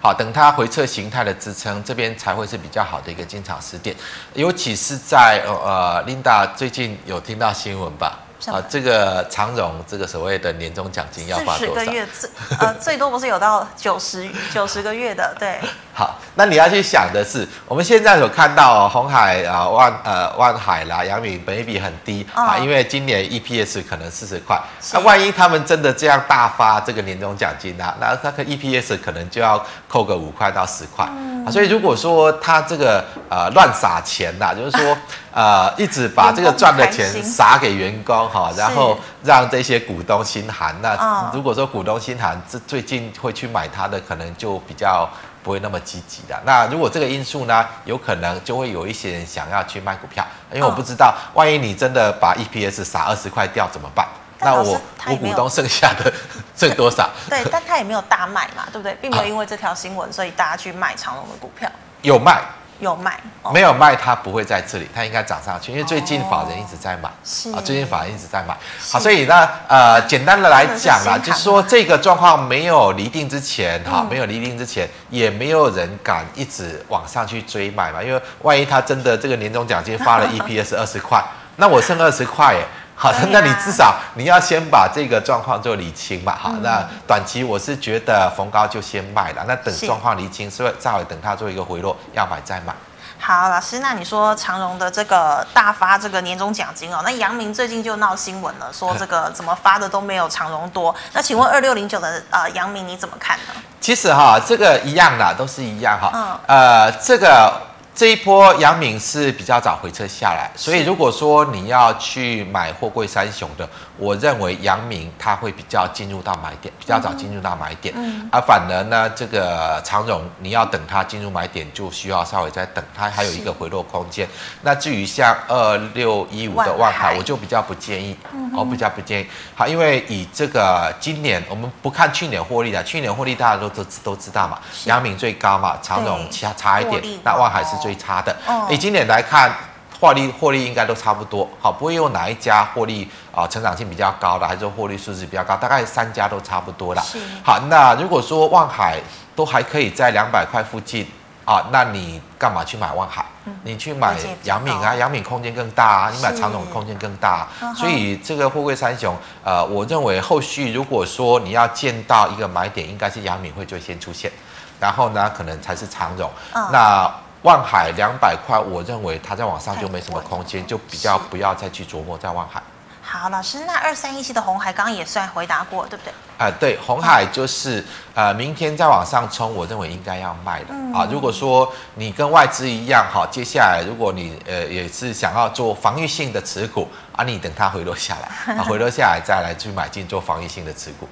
[0.00, 3.94] 好，等它回撤形态的支撑，这边才会是比较好的一个进场时点，
[4.34, 8.20] 尤其是在呃呃，Linda 最近有听到新闻吧？
[8.46, 11.58] 啊，这个长荣这个所谓的年终奖金要发多少？
[11.58, 15.34] 四十个月 最呃最多不是有到九十九十个月的？
[15.38, 15.58] 对。
[15.92, 24.56] 好，那你要去想的是，我们现在所看到红海啊万呃万海啦、阳明本益比很低啊，因为今年 EPS 可能四十块，
[24.92, 27.92] 那万一他们真的这样大发这个年终奖金呢？
[28.00, 31.04] 那那个 EPS 可能就要扣个五块到十块。
[31.04, 34.96] 啊，所以如果说他这个呃乱撒钱呐，就是说
[35.38, 40.74] 呃一直把这个赚的钱撒给员工哈，然后让这些股东心寒。
[40.82, 45.08] 那如果说股东心寒，这最近会去买它的可能就比较。
[45.40, 46.38] 不会那么积极的。
[46.44, 54.06] 那如果这个因素呢，有可能就会有一些人想要去卖股票，因为我不知道，万一你真的把 EPS 撒二十块掉怎么办？
[54.40, 56.12] 那我我股东剩下的
[56.54, 57.08] 剩多少？
[57.30, 58.94] 对，但他也没有大卖嘛，对不对？
[59.00, 61.70] 并没有因为这条新闻，所以大家去卖长隆的股票。
[62.02, 62.42] 有卖。
[62.80, 68.56] 有卖，哦、没有卖，它不会在这里，它应该涨上去，因为最近法人一直在买，是啊，最近法人一直在买，
[68.90, 81.22] 好，所以呢，呃，简单的来讲啦，就是说这个状况没有厘定之前，哈、嗯，没有厘定之前，也没有人敢一直往上去追买嘛，因为万一他真的这个年终奖金发了 EPS 二十块，
[81.56, 82.64] 那我剩二十块耶。
[83.00, 86.36] 好的，那你至少你要先把这个状况做理清吧。
[86.36, 92.74] 好，那短期我是觉得逢高就先卖了，那等状况理清，所以再会等它做一个回落，要买再买。
[93.20, 100.92] 好，老师，那你说长荣的这个大发这个年终奖金哦，那阳明最近就闹新闻了，说这个 怎么发的都没有长荣多。
[101.12, 103.54] 那请问二六零九的呃阳明你怎么看呢？
[103.80, 106.10] 其实哈，这个一样的，都是一样哈。
[106.12, 106.38] 嗯。
[106.48, 107.67] 呃，这个。
[107.98, 117.92] 这一波阳明是比较早回撤下来，所以如果说你要去买货柜三雄的，我认为阳明它会比较进入到买点，比较早进入到买点。
[117.98, 124.28] 嗯，而反而呢，这个长荣你要等它进入买点，就需要稍微再等，它还有一个回落空间。
[124.62, 128.16] 那至于像二六一五的万海，我就比较不建议，
[128.56, 129.26] 我比较不建议。
[129.56, 137.87] 好，因为以这个今年我们不看去年获利的，去年获利大家都都都知道嘛，阳明最高嘛，长荣差差一点，那万海是最。
[137.88, 138.36] 最差的，
[138.68, 139.50] 以今年来看，
[139.98, 147.02] 获利获利应该都差不多，好，不会有哪一家获利啊、呃、成长性比较高的，还是说获利数字比较高，大概三家都差不多啦。
[147.02, 147.18] 是。
[147.42, 149.00] 好，那如果说望海
[149.34, 151.10] 都还可以在两百块附近
[151.46, 153.24] 啊，那你干嘛去买望海？
[153.46, 164.30] 嗯、你去买杨敏啊，杨敏空间更大啊，你买长荣空间更大，啊，所以这个富贵三雄，呃，我认为后续如果说你要见到一个买点，应该是杨敏会最先出现，
[164.78, 167.10] 然后呢，可能才是长荣，嗯、那。
[167.42, 172.62] 万海两百块，我认为它在往上就没什么空间，就比较不要再去琢磨在万海。
[173.00, 176.12] 好，老师，那二三一七的红海刚刚也算回答过，对不对？
[176.36, 177.82] 啊、呃，对，红海就是
[178.14, 181.08] 呃，明天再往上冲，我认为应该要卖的、嗯、啊。
[181.10, 186.86] 如果说你跟外资一样，哈，接下来如果你呃也是想要做防御性的持股
[187.16, 191.08] 啊，你等它回落下来啊，回落下来再来去买进做防御性的持股。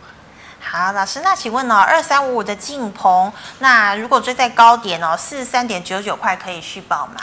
[0.68, 7.22] 好，老师，那请问呢、哦，二三五五的晋鹏，那如果追在高点哦，四十三点九九块可以续抱吗？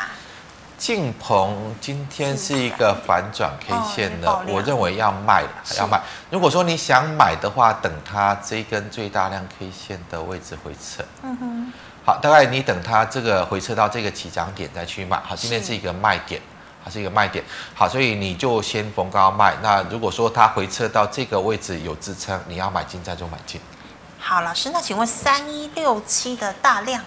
[0.77, 6.01] 晋鹏今天是一个反转 K 线的，哦、我认为要卖了，要卖。
[6.29, 11.03] 如果说你想买的话，等它这一根最大量 K 线的位置回撤。
[11.23, 11.73] 嗯哼。
[12.05, 15.19] 好，大概你等它这个回撤到这个起涨点再去买。
[15.21, 16.41] 好，今天是一个卖点。
[16.83, 19.55] 它是一个卖点，好，所以你就先逢高卖。
[19.61, 23.61] 那如果说它回撤到这个位置有支撑，你要买进再做买进。
[24.19, 27.01] 好，老师，那请问三一六七的大量，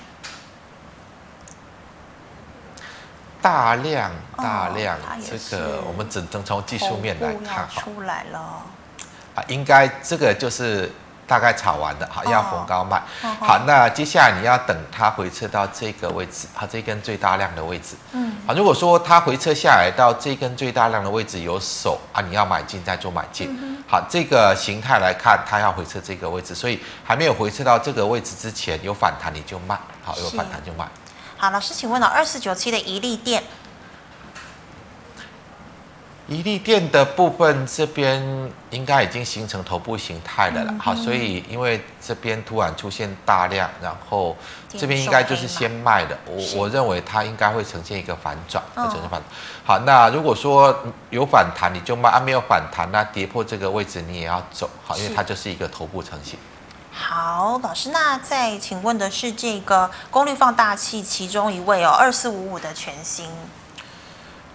[3.42, 5.00] 大量大量，哦、
[5.50, 8.38] 这个我们只能从技术面来看，出来了。
[9.34, 10.90] 啊，应该这个就是。
[11.26, 13.02] 大概炒完的，好，要逢高卖。
[13.40, 17.96] 好，那接下来你要等它回撤到这个位置，它，这根最大量的位置。
[18.12, 23.76] 嗯，好，如果说它回撤下来到这根最大量的位置有手啊，你要买进再做买进。
[23.88, 30.86] 好，这个形态来看，它要回撤这个位置，所以还没有回撤到这个位置之前有反弹你就卖，好，有反弹就卖。
[31.36, 33.42] 好，老师，请问了二四九七的一利电。
[36.28, 38.20] 怡利电的部分这边
[38.70, 44.36] 应该已经形成头部形态了啦，好，所以因为这边突然出现大量，然后
[44.68, 49.22] 这边应该就是先卖的，我我认为它应该会呈现一个反转，会呈现反转。
[49.64, 50.76] 好，那如果说
[51.10, 56.36] 有反弹你就卖，啊没有反弹那跌破这个位置你也要走，好，因为它就是一个头部成型。
[56.90, 63.30] 好，老师，那再请问的是这个功率放大器其中一位哦，二四五五的全新。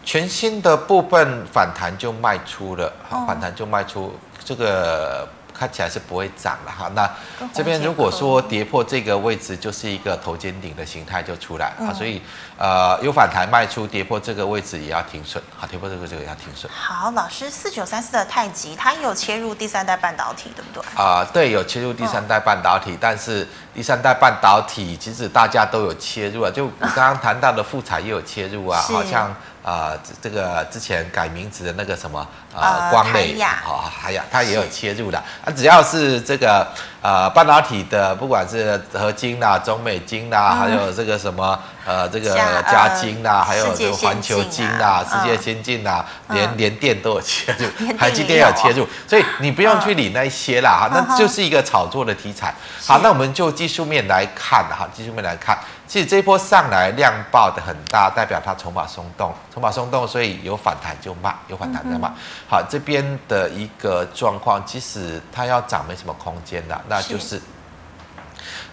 [0.04, 6.89] 全新的部分反弹就卖出了，好，反弹就卖出，这个看起来是不会涨了哈。
[6.95, 7.08] 那
[7.54, 12.20] 这边如果说跌破这个位置，就是一个头肩顶的形态就出来啊，嗯、所以
[12.58, 16.72] 呃有反弹卖出，跌破这个位置也要停损，好，跌破这个这个也要停损。
[16.74, 20.84] 好，老师，四九三四的太极，它有切入第三代半导体，对不对？
[20.95, 29.32] 啊、呃，对，有切入第三代半导体，但是第三代半导体其实大家都有切入啊，就我刚刚谈到的富彩也有切入啊，好像。
[29.64, 35.18] 啊、呃，这个之前改名字的那个什么呃，光磊，啊，还有它也有切入的。
[35.45, 36.68] 啊，只要是这个
[37.02, 48.52] 呃半导体的，不管是合金啦、中美金啦，嗯、还有这个什么呃这个嘉金啦，还有这个环球金啦、世界先进啦，连连电都有切入， 台积电有。
[48.62, 52.54] 切入，所以你不用去理那些啦哈，那就是一个炒作的题材。
[52.86, 55.58] 好，那我们就技术面来看哈，技术面来看。
[55.88, 62.10] 其实这一波上来量爆的很大，代表它筹码松动，筹码松动，所以有反弹就卖，有反弹再卖。
[62.47, 67.38] 好，这边的一个状况，其实它要涨没什么空间的，那就是，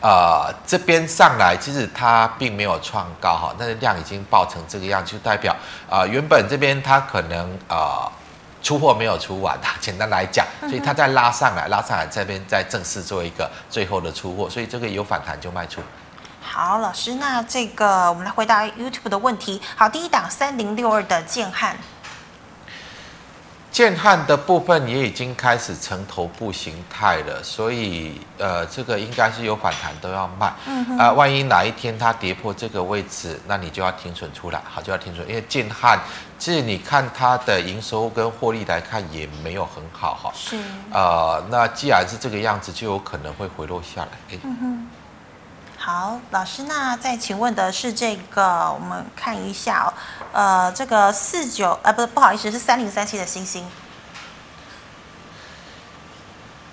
[0.00, 5.54] 啊、呃，这边上来其实它并没有创高哈，但是量已经爆成这个样，就代表
[5.88, 8.12] 啊、呃，原本这边它可能啊、呃、
[8.60, 15.80] 出货没有出完， 简单来讲，所以它再拉上来，拉上来这边再正式做一个最后的出货，所以这个有反弹就卖出。
[16.40, 19.62] 好，老师，那这个我们来回答 YouTube 的问题。
[19.76, 21.76] 好，第一档三零六二的建汉，
[23.70, 30.52] 建汉的部分也已经开始成头部形态了，所以呃，这个应该是有反弹都要卖。
[30.66, 30.98] 嗯。
[30.98, 36.00] 啊、呃，万一哪一天它跌破这个位置，那你就要停损出来，好，就要停损，因为建汉
[36.38, 40.32] 其实你看它的营收跟获利来看也没有很好哈。
[40.34, 40.56] 是。
[40.90, 44.08] 呃，那既然是这个样子，就有可能会回落下来。
[44.30, 44.86] 欸、嗯哼。
[45.90, 49.94] 好，老师，那再请问的是这个，我们看一下哦，
[50.34, 53.66] 呃，这个四九，呃，不，不好意思，是三零三七的星星。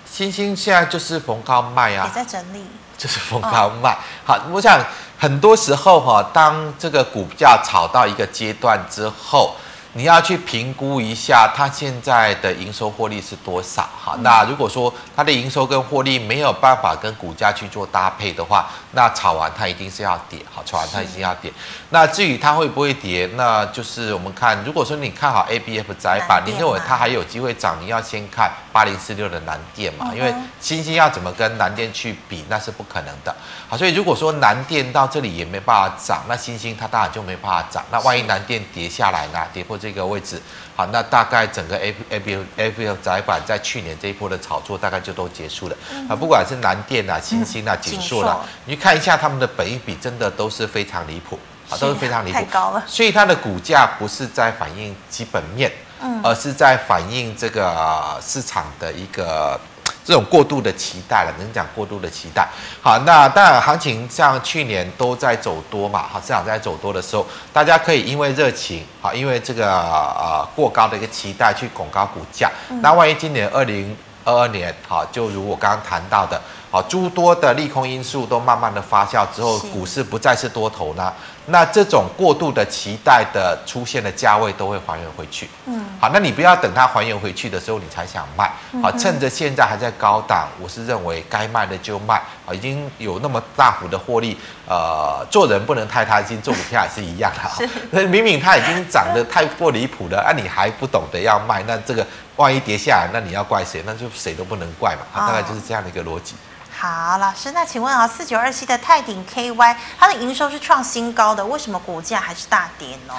[0.05, 2.65] 星星现在就是逢高卖啊，也在整理，
[2.97, 3.93] 就是逢高卖。
[3.93, 4.83] 哦、好，我想
[5.17, 9.55] 很多时候哈，当这个股价炒到一个阶段之后，
[9.97, 13.87] 你要去评估一下它现在的营收获利是多少。
[13.97, 20.39] 哈，那如果说它的营收跟获利没有办法跟股价去做搭配的话，那炒完它一定是要跌。
[20.53, 21.49] 好，炒完它一定要跌。
[21.91, 33.33] 那至于它会不会跌，那就是我们看，如果说你看好 ABF 窄板，你认为它还有机会涨，你要先看八零四六的南电嘛，因为欣兴要怎么跟南电去比，那是不可能的。
[33.69, 37.81] 好，所以如果说南电到这里也没办法涨，那欣兴它当然就没办法涨。
[37.89, 39.39] 那万一南电跌下来呢？
[39.53, 40.41] 跌破这个位置，
[40.75, 45.75] 好，那大概整个 A A B A B F 载板在去年这一波的炒作大概就都结束了。
[45.91, 52.83] 啊、嗯，不管是南电啊、新兴啊、景硕啦，你去看一下他们的本益比，真的都是非常离谱，啊，都是非常离谱，太高了。
[52.87, 55.71] 所以它的股价不是在反映基本面，
[56.01, 59.59] 嗯，而是在反映这个市场的一个。
[60.05, 62.47] 这种过度的期待了，能讲过度的期待。
[62.79, 72.51] 好，那当然行情像去年都在走多嘛，哈，市场在走多的时候，大家可以因为热情，好，因为这个呃过高的一个期待去拱高股价。
[72.81, 81.13] 那万一今年二零二二年，好，就如我刚刚谈到的，好，诸多的利空因素都慢慢的发酵之后，股市不再是多头呢？
[81.47, 85.47] 那这种过度的期待的出现的价位都会还原回去。
[85.67, 88.51] 嗯，好，那你不要等它还原回去的时候你才想卖。
[88.81, 92.19] 好，趁着现在还在高档，我是认为该卖的就卖。
[92.47, 97.67] 啊，已经有那么大幅的获利，呃，做人不能太贪心，做股票也是一样的。
[97.89, 102.05] 那明明它已经涨得太过离谱了，啊，你还不懂得要卖，那这个
[102.37, 103.83] 万一跌下来，那你要怪谁？
[103.85, 105.01] 那就谁都不能怪嘛。
[105.13, 106.35] 啊，大概就是这样的一个逻辑。
[106.77, 113.13] 好，老师，那请问啊，四九二七的泰鼎 KY，它的营收是创新高的，为什么股价还是大跌呢？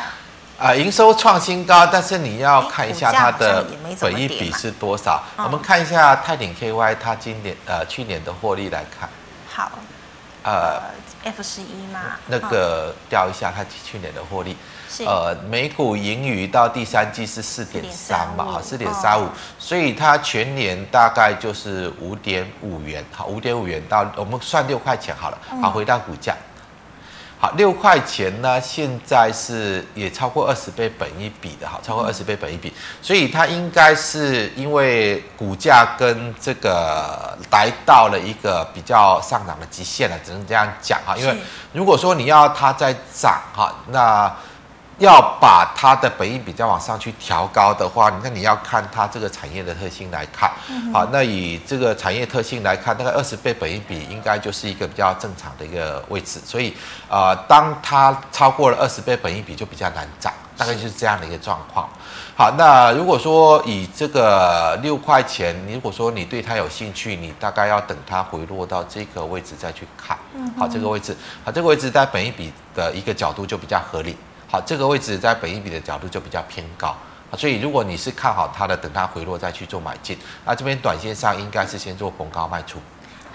[0.59, 3.65] 啊、呃，营收创新高，但是你要看一下它的
[4.01, 5.23] 本益比是多少。
[5.37, 9.09] 我们看一下泰鼎 KY，它今年呃去年的获利来看。
[9.49, 9.71] 好。
[10.43, 10.81] 呃
[11.25, 12.01] ，F 十一嘛？
[12.27, 14.57] 那个调一下它去年的获利。
[15.05, 19.29] 呃，每股盈余到第三季是四点三嘛，哈，四点三五，
[19.59, 26.35] 所以它全年大概就是五点五元，好，五点五元到我们算六块钱好了，好，回到股价，
[27.39, 32.73] 好，六块钱呢，现在是也超过二十倍本一比的，哈，超过二十倍本一比，
[33.03, 41.37] 所以它应该是因为股价跟这个来到了一个比较上涨的极限了，只能这样讲哈，因为
[41.73, 44.35] 如果说你要它再涨哈，那
[44.99, 50.51] 要把它的本益比较往上去调高的话，你看你要看它这个产业的特性来看，
[50.93, 56.75] 好，那以这个产业特性来看，大概二十倍本益比应该就是一个比较正常的一个位置，所以
[57.09, 61.87] 呃，当它超过了二十倍本益比就比较难涨，大概就是这样的一个状况。
[62.35, 70.17] 好，那如果说以这个六块钱，你如果说你对它有兴趣，你大概要等它回落到这个位置再去看，
[70.59, 74.17] 好，这个位置，好，这个位置在本益比的一个角度就比较合理。
[74.49, 76.95] 好，这个位置在本一比的角度就比较偏高，
[77.37, 80.19] 所以如果你是看好它的，等它回落再去做买进。
[80.45, 82.79] 那这边短线上应该是先做逢高卖出。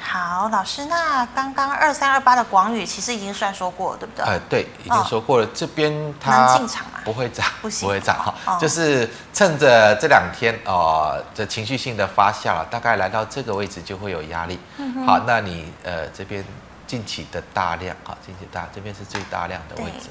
[0.03, 4.25] 好，老师，那刚刚二三二八的广宇其实已经算说过了，对不对？
[4.25, 5.45] 呃，对，已经说过了。
[5.45, 6.57] 哦、这边它
[7.03, 14.59] 不会涨，不会涨哈，哦、就是趁着这两天呃这情绪性的发酵了，大概来到这个位置就会有压力。
[14.77, 16.43] 嗯、好，那你呃这边
[16.87, 20.09] 近期的大量哈，近期大这边是最大量的位置。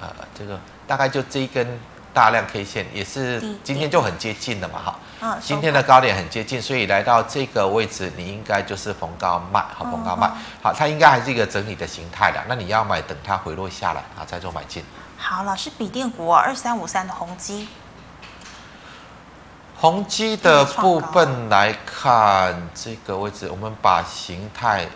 [0.00, 1.78] 呃，这个大概就这一根
[2.12, 4.98] 大量 K 线，也是今天就很接近了嘛，哈。
[5.20, 5.38] 嗯。
[5.40, 10.30] 今天的高点很接近，所以来到这个位置，你应该就是逢高卖，好，逢高卖。
[10.62, 12.42] 好，它应该还是一个整理的形态的。
[12.48, 14.84] 那你要买，等它回落下来，啊，再做买进。
[15.18, 17.68] 好，老师，笔电股二三五三的宏基，
[19.78, 24.86] 宏基的部分来看，这个位置，我们把形态，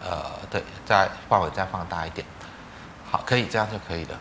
[0.00, 2.26] 呃，对，再范围再放大一点。
[3.16, 4.20] 好，可以这样就可以了。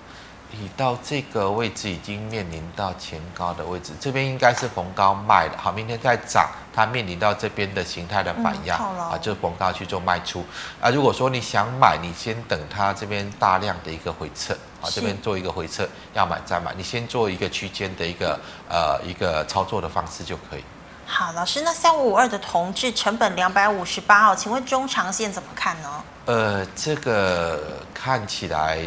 [0.52, 5.58] 你到这个位置已经面临到前高的位置，这边应该是逢高卖的。
[5.58, 10.46] 好，明天再涨，它面临到这边的形态的反压、嗯、啊，就逢高去做卖出。
[10.80, 18.40] 啊，如果说你想买，你先等它这边大量的一个回撤，啊，这边做一个回撤，要买再买，你先做一个区间的一个
[18.70, 20.64] 呃一个操作的方式就可以。
[21.08, 25.90] 好，老师，那三五五二的同质成本两百五十八哦，请问中长线怎么看呢？
[26.26, 28.80] 呃，这个看起来，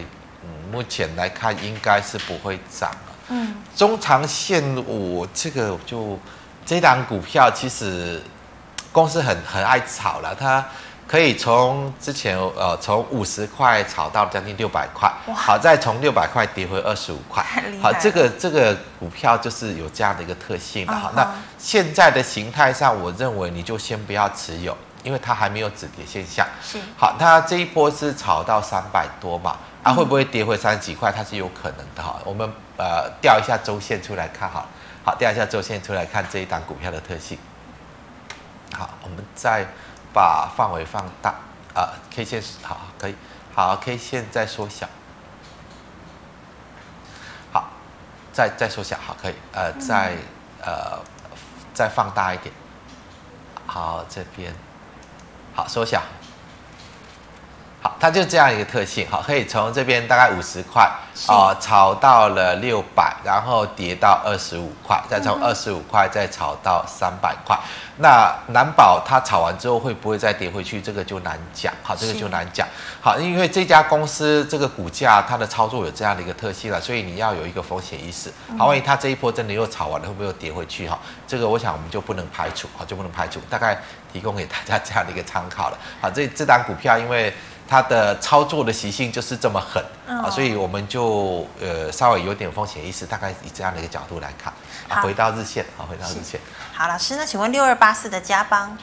[0.42, 3.14] 嗯，目前来看应该是不会涨了。
[3.28, 6.18] 嗯，中长线我这个就
[6.66, 8.22] 这档股票其实
[8.90, 10.64] 公司很很爱炒了，它。
[11.08, 17.42] 可以从之前呃从五十块炒到将近六百块，好，再从六百块跌回二十五块，
[17.82, 21.08] 好，这个这个股票就是有这样的一个特性的哈。
[21.08, 21.16] Uh.
[21.16, 26.46] 那现在的形态上，我认为你就先不要持有，因为它还没有止跌现象。
[26.62, 26.78] 是。
[26.98, 29.56] 好，它这一波是炒到三百多嘛？
[29.82, 31.10] 啊，会不会跌回三十几块？
[31.10, 32.20] 它是有可能的哈。
[32.22, 32.46] 我们
[32.76, 34.66] 呃调一下周线出来看哈。
[35.06, 37.38] 好，调一下周线出来看这一档股票的特性。
[38.74, 39.66] 好，我们再
[40.12, 41.34] 把范围放大
[41.74, 43.14] 啊，K 线好可以，
[43.54, 44.88] 好 K 线再缩小。
[47.52, 47.68] 好，
[48.32, 50.16] 再再缩小好可以，呃再
[50.64, 50.98] 呃
[51.74, 52.54] 再放大一点。
[53.66, 54.54] 好，这边
[55.54, 56.02] 好缩小。
[57.98, 60.88] 好，它就这样一个特性，好，可以从这边大概五十块
[61.26, 67.58] 啊炒到了六百，然后跌到二十五块，再从二十五块再炒到三百块。
[68.00, 70.80] 那难保它炒完之后会不会再跌回去？
[70.80, 71.74] 这个就难讲。
[71.82, 72.66] 好，这个就难讲。
[73.00, 78.32] 好，因为这家公司这个股价它的操作有这样的一个特性了，所以你要有一个风险意识。
[78.56, 80.88] 好，万一它这一波真的又炒完了，会不会又跌回去？
[80.88, 80.96] 哈，
[81.26, 83.40] 这个我想我们就不能排除，好，就不能排除。
[83.50, 83.76] 大概
[84.12, 85.78] 提供给大家这样的一个参考了。
[86.00, 87.34] 好，这这档股票因为。
[87.68, 94.50] 它的操作的习性就是这么狠啊，哦、所以我们就呃稍微有点风险意识，大概以这样的一个角度来看
[94.88, 95.02] 啊。
[95.02, 96.40] 回到日线啊，回到日线。
[96.72, 98.78] 好，老师，那请问六二八四的加邦？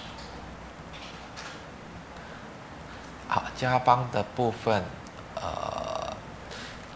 [3.28, 4.84] 好，加邦的部分，
[5.34, 6.16] 呃，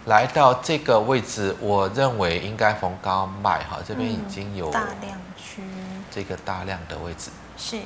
[0.05, 5.63] 来到这个位置，我认为应该逢高卖哈，这边已经有大量区，
[6.11, 7.79] 这个大量的位置是。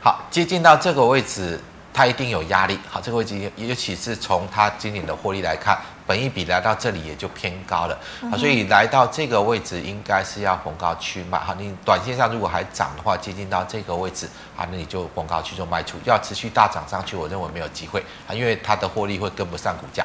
[0.00, 1.60] 好，接近到这个位置。
[1.94, 7.98] 它一定有压力，好，这个位置，尤其是从它今年的获利来看，本一比来到这里也就偏高了，
[8.30, 14.26] 好，所以来到这个位置应该是要逢高去卖，好，你短线上如果还涨的话，接近到这个位置，
[14.56, 20.02] 啊，那你就逢高去做卖出，要持续大涨上去，我认为没有机会，啊，因为它的获利会跟不上股价。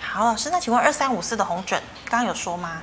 [0.00, 2.82] 好，老师，那请问二三五四的红准，刚刚有说吗？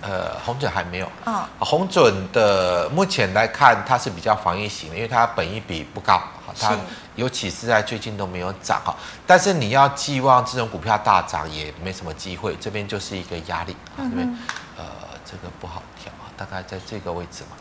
[0.00, 6.20] 呃，红准还没有，嗯，红准的目前来看，它是比较防御型的，因为它本益比不高，
[6.58, 6.74] 它。
[7.16, 8.92] 尤其是在最近都没有涨哈，
[9.24, 14.38] 但是你要寄望这种股票大涨也没什么机会，这边就是一个压力啊，这边
[14.76, 14.84] 呃
[15.24, 17.56] 这个不好调啊，大概在这个位置嘛，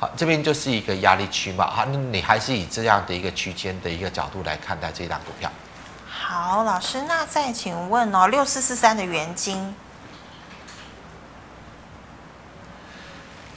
[0.00, 5.48] 好，这边就是一个压力区嘛，好，你还是以这样的一个区间的一个角度来看待这档股票。
[6.08, 9.72] 好，老师，那再请问哦，六四四三的元金，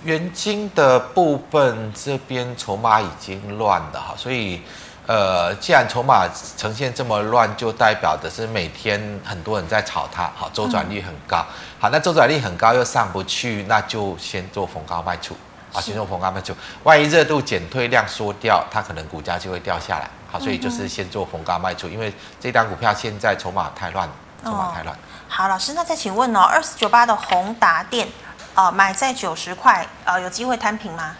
[0.03, 4.61] 元金的部分这边筹码已经乱了哈，所以。
[5.08, 6.28] 呃，既然筹码
[6.58, 11.45] 呈现这么乱，就代表的是每天很多人在炒它，好，周转率很高，
[11.80, 15.34] 好，那周转率很高又上不去，那就先做逢高卖出，
[15.74, 16.53] 啊，先做逢高卖出，
[16.84, 24.10] 万一热度减退量缩掉，它可能股价就会掉下来，好，所以就是先做逢高卖出，因为这档股票现在筹码太乱，
[24.43, 24.93] 筹码太乱。
[25.30, 28.05] 好，老师，那再请问哦，二四九八的宏达电，
[28.55, 31.16] 呃，买在九十块，呃，有机会摊平吗？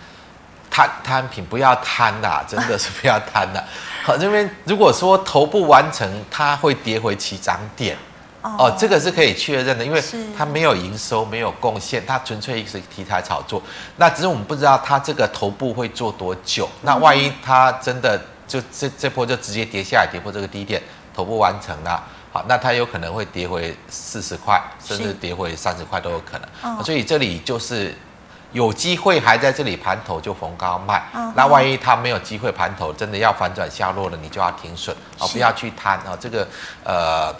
[0.78, 3.64] 摊摊品，不要贪啦，真的是不要贪啦。
[4.06, 7.98] 好，这边如果说头部完成，它会跌回起涨点。
[8.44, 10.00] 哦，哦，这个是可以确认的，因为
[10.38, 13.60] 它没有营收，没有贡献，它纯粹是题材炒作。
[13.96, 16.70] 那只是我们不知道它这个头部会做多久。
[16.84, 20.80] 那万一它真的就这这波就直接跌下来，跌破这个低点，
[21.16, 26.84] 头部完成了，好，那它有可能会跌回四十块，甚至跌回三十块都有可能。
[26.84, 27.98] 所以这里就是。
[28.58, 30.99] 有机会还在这里盘头就逢高卖，
[31.36, 36.18] 那万一它没有机会盘头，真的要反转下落了，你就要停损啊，不要去贪啊。
[36.20, 36.47] 这个
[36.84, 37.32] 呃，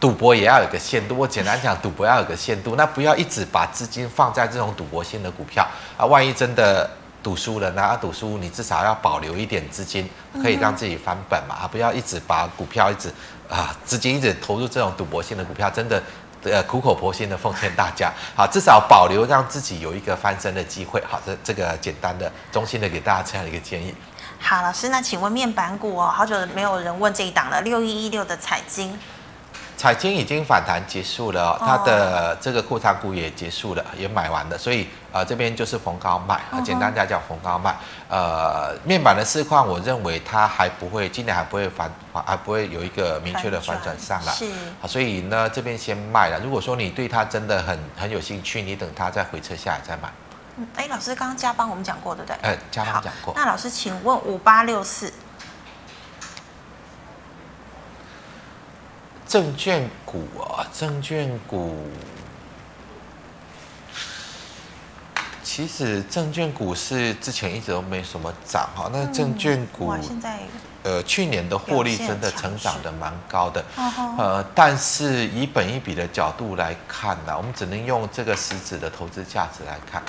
[0.00, 1.18] 赌博也要有个限度。
[1.18, 6.06] 我简单讲，赌博要有个限度，那不要一直把资金放在这种赌博性的股票啊。
[6.06, 6.88] 万一真的
[7.22, 10.08] 赌输了，那赌输你至少要保留一点资金，
[10.42, 11.68] 可以让自己翻本嘛啊。
[11.70, 13.12] 不要一直把股票一直
[13.50, 16.02] 啊资金一直投入这种赌博性的股票，真的。
[16.44, 21.02] 呃，苦口婆心的奉劝大家，好，至少保留让自己有一个翻身的机会。
[21.06, 23.94] 好，这这个简单的、衷心的给大家这样一个建议。
[24.38, 28.98] 好，老师，那请问面板股哦，好久没有人问这一档了，六一一六的彩金。
[29.80, 37.74] 彩晶已经反弹结束了，它的这个库藏股也结束了，也买完了，所以呃这边就是逢高卖，简单来讲逢高卖。
[38.10, 44.32] 呃，面板的市况，我认为它还不会，今年还不会反，还不会有一个明确的反转上来。
[44.34, 44.52] 是，
[44.86, 46.38] 所以呢这边先卖了。
[46.44, 50.12] 如果说你对它真的很很有兴趣，你等它再回撤下来再买。
[50.58, 52.36] 嗯，哎，老师刚刚嘉邦我们讲过对不对？
[52.42, 53.32] 呃，嘉邦讲过。
[53.34, 55.10] 那老师请问五八六四。
[59.30, 61.86] 证券股啊，证券股，
[65.44, 68.90] 其实证券股是之前一直都没什么涨哈。
[68.92, 70.40] 那证券股，现在
[70.82, 73.64] 呃，去年的获利真的成长的蛮高的，
[74.18, 80.02] 呃，但是以本一比的角度来看呢，我们只能用这个实质的投资价值来看。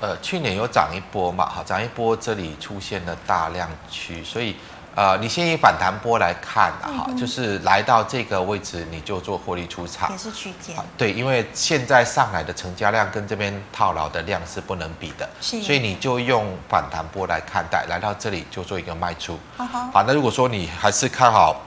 [0.00, 4.56] 呃，去年有涨一波嘛，哈，涨一波，这里出现了大量区，所以。
[4.96, 10.76] 呃，你先以反弹波来看的哈，嗯、就是来到这个位置你就做获利出场，也是区间。
[10.96, 19.36] 对，因为现在上来的成交量跟这边套牢的量是不能比的，是所以你就用反弹波来看待，来到这里就做一个卖出。
[19.56, 21.60] 好，好，好，那如果说你还是看好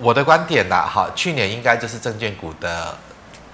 [0.00, 2.96] 我的观点呢，哈，去年应该就是证券股的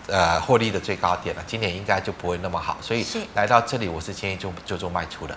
[0.06, 3.04] 呃获利的最高点了，今年应该就不会那么好，所以
[3.34, 5.36] 来到这里我是建议就就做卖出的。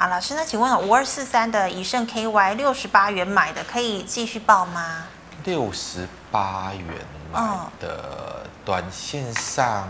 [0.00, 5.02] 好，老师，那请问五二四三的以盛 KY 六十八元买的，可以继续报吗？
[5.42, 7.40] 六十八元买
[7.80, 9.88] 的，短线上，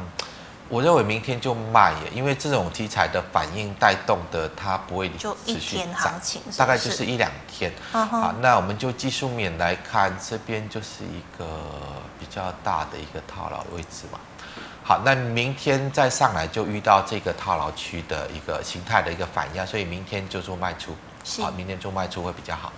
[0.71, 7.71] 我认为明天就卖耶，因为这种题材的反应带动的，它不会就一天行情是是，大概就是一两天。
[7.93, 11.45] 好，那我们就技术面来看，这边就是一个
[12.19, 14.19] 比较大的一个套牢位置嘛。
[14.89, 20.97] 好，那明天再上来就遇到这个套牢区的一个形态的一个反压，所以明天就做卖出。
[21.23, 22.73] 是，好，明天做卖出会比较好。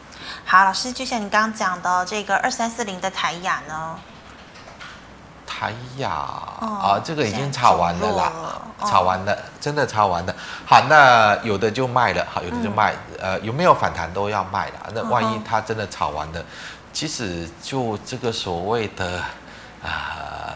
[0.44, 3.96] 好，老师，就像你刚刚讲的这个二三四零的台亚呢？
[5.46, 10.34] 台亚啊、这个已经炒完了啦，了炒完了，真的炒完了。
[10.66, 12.92] 好，那有的就卖了，好，有的就卖。
[13.20, 14.90] 嗯、呃，有没有反弹都要卖了。
[14.92, 16.44] 那万一它真的炒完了，
[16.92, 19.20] 其实就这个所谓的
[19.80, 20.18] 啊。
[20.18, 20.54] 呃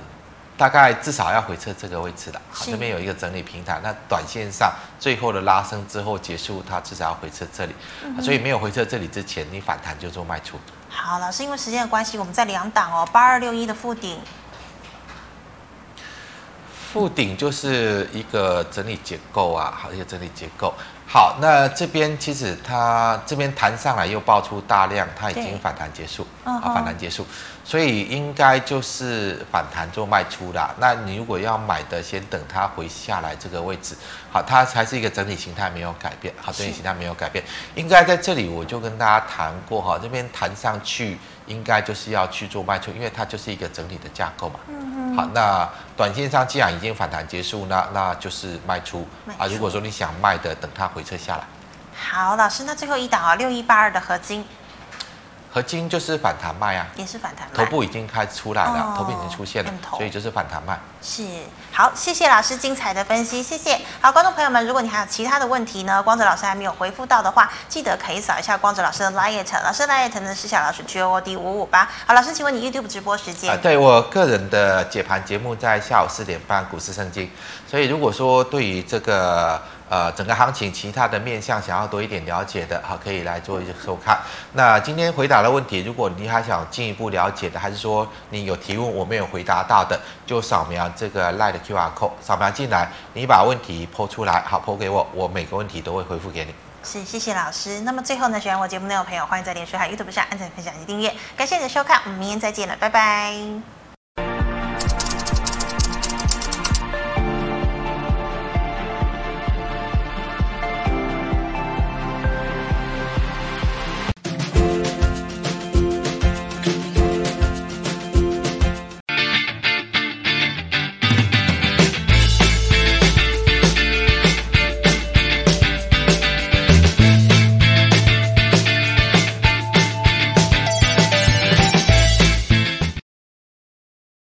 [0.57, 3.81] 大概至少要回撤这个位置的，好，这边有一个整理平台。
[3.83, 7.75] 那短线上最后的拉升之后结束，它至少要回撤这里，
[8.05, 10.57] 嗯、所以没有回撤这里之前，你反弹就做卖出。
[10.89, 14.21] 好，老师，因为时间的关系，我们在两档哦，八二六一的附顶，
[16.93, 20.73] 附顶就是一个整理结构啊，好，一个整理结构。
[21.07, 27.27] 好，那这边其实它这边弹上来又爆出大量，它已经反弹结束，啊，反弹结束，
[27.65, 30.75] 所以应该就是反弹做卖出啦。
[30.79, 33.97] 那你如果要买的，先等它回下来这个位置，
[34.31, 37.43] 好，它还是一个整体形态没有改变，好，整体形态没有改变，
[37.75, 44.61] 应该在这里我就跟大家谈过哈，这边弹上去应该就是要去做卖出，因为它就是一个整体的架构嘛。
[44.69, 49.47] 嗯好，那短线上既然已经反弹结束，那那就是卖出，卖出啊。
[49.47, 51.45] 如果说你想卖的，等它回撤下来。
[51.97, 54.45] 好，老师，那最后一档啊，六一八二的合金。
[55.55, 60.77] 合金就是反弹卖啊，也是反弹卖，头部已经开出来了，哦、头部已经出现了，所以就是反弹卖。
[61.01, 61.23] 是，
[61.71, 63.81] 好，谢谢老师精彩的分析，谢谢。
[64.01, 71.89] 好，观众朋友们，如果你还有其他的问题呢，光泽老师还没有回复到的话，记得可以扫一下光泽老师的 LINE，老师 LINE 呢是小老师 G O D 五五八。
[72.05, 73.53] 好，老师，请问你 YouTube 直播时间？
[73.53, 77.31] 啊，对我个人的解盘节目在下午四点半，股市圣经。
[77.71, 79.63] 所以如果说对于这个。
[79.89, 84.19] 呃，整个行情其他的面向想要多一点了解的，好，可以来做一些收看。
[84.53, 96.55] 那今天回答的问题，如果你还想进一步了解的，还是说你有提问我没有回答到的，就扫描这个 LINE 的 QR code，扫描进来，你把问题抛出来，好抛给我，我每个问题都会回复给你。
[96.83, 97.81] 是，谢谢老师。
[97.81, 101.15] 那么最后呢，喜欢我节目内容的朋友，欢迎在脸书还有 YouTube 上按赞、分享及订阅。
[101.37, 103.84] 感谢你的收看，我们明天再见了，拜拜。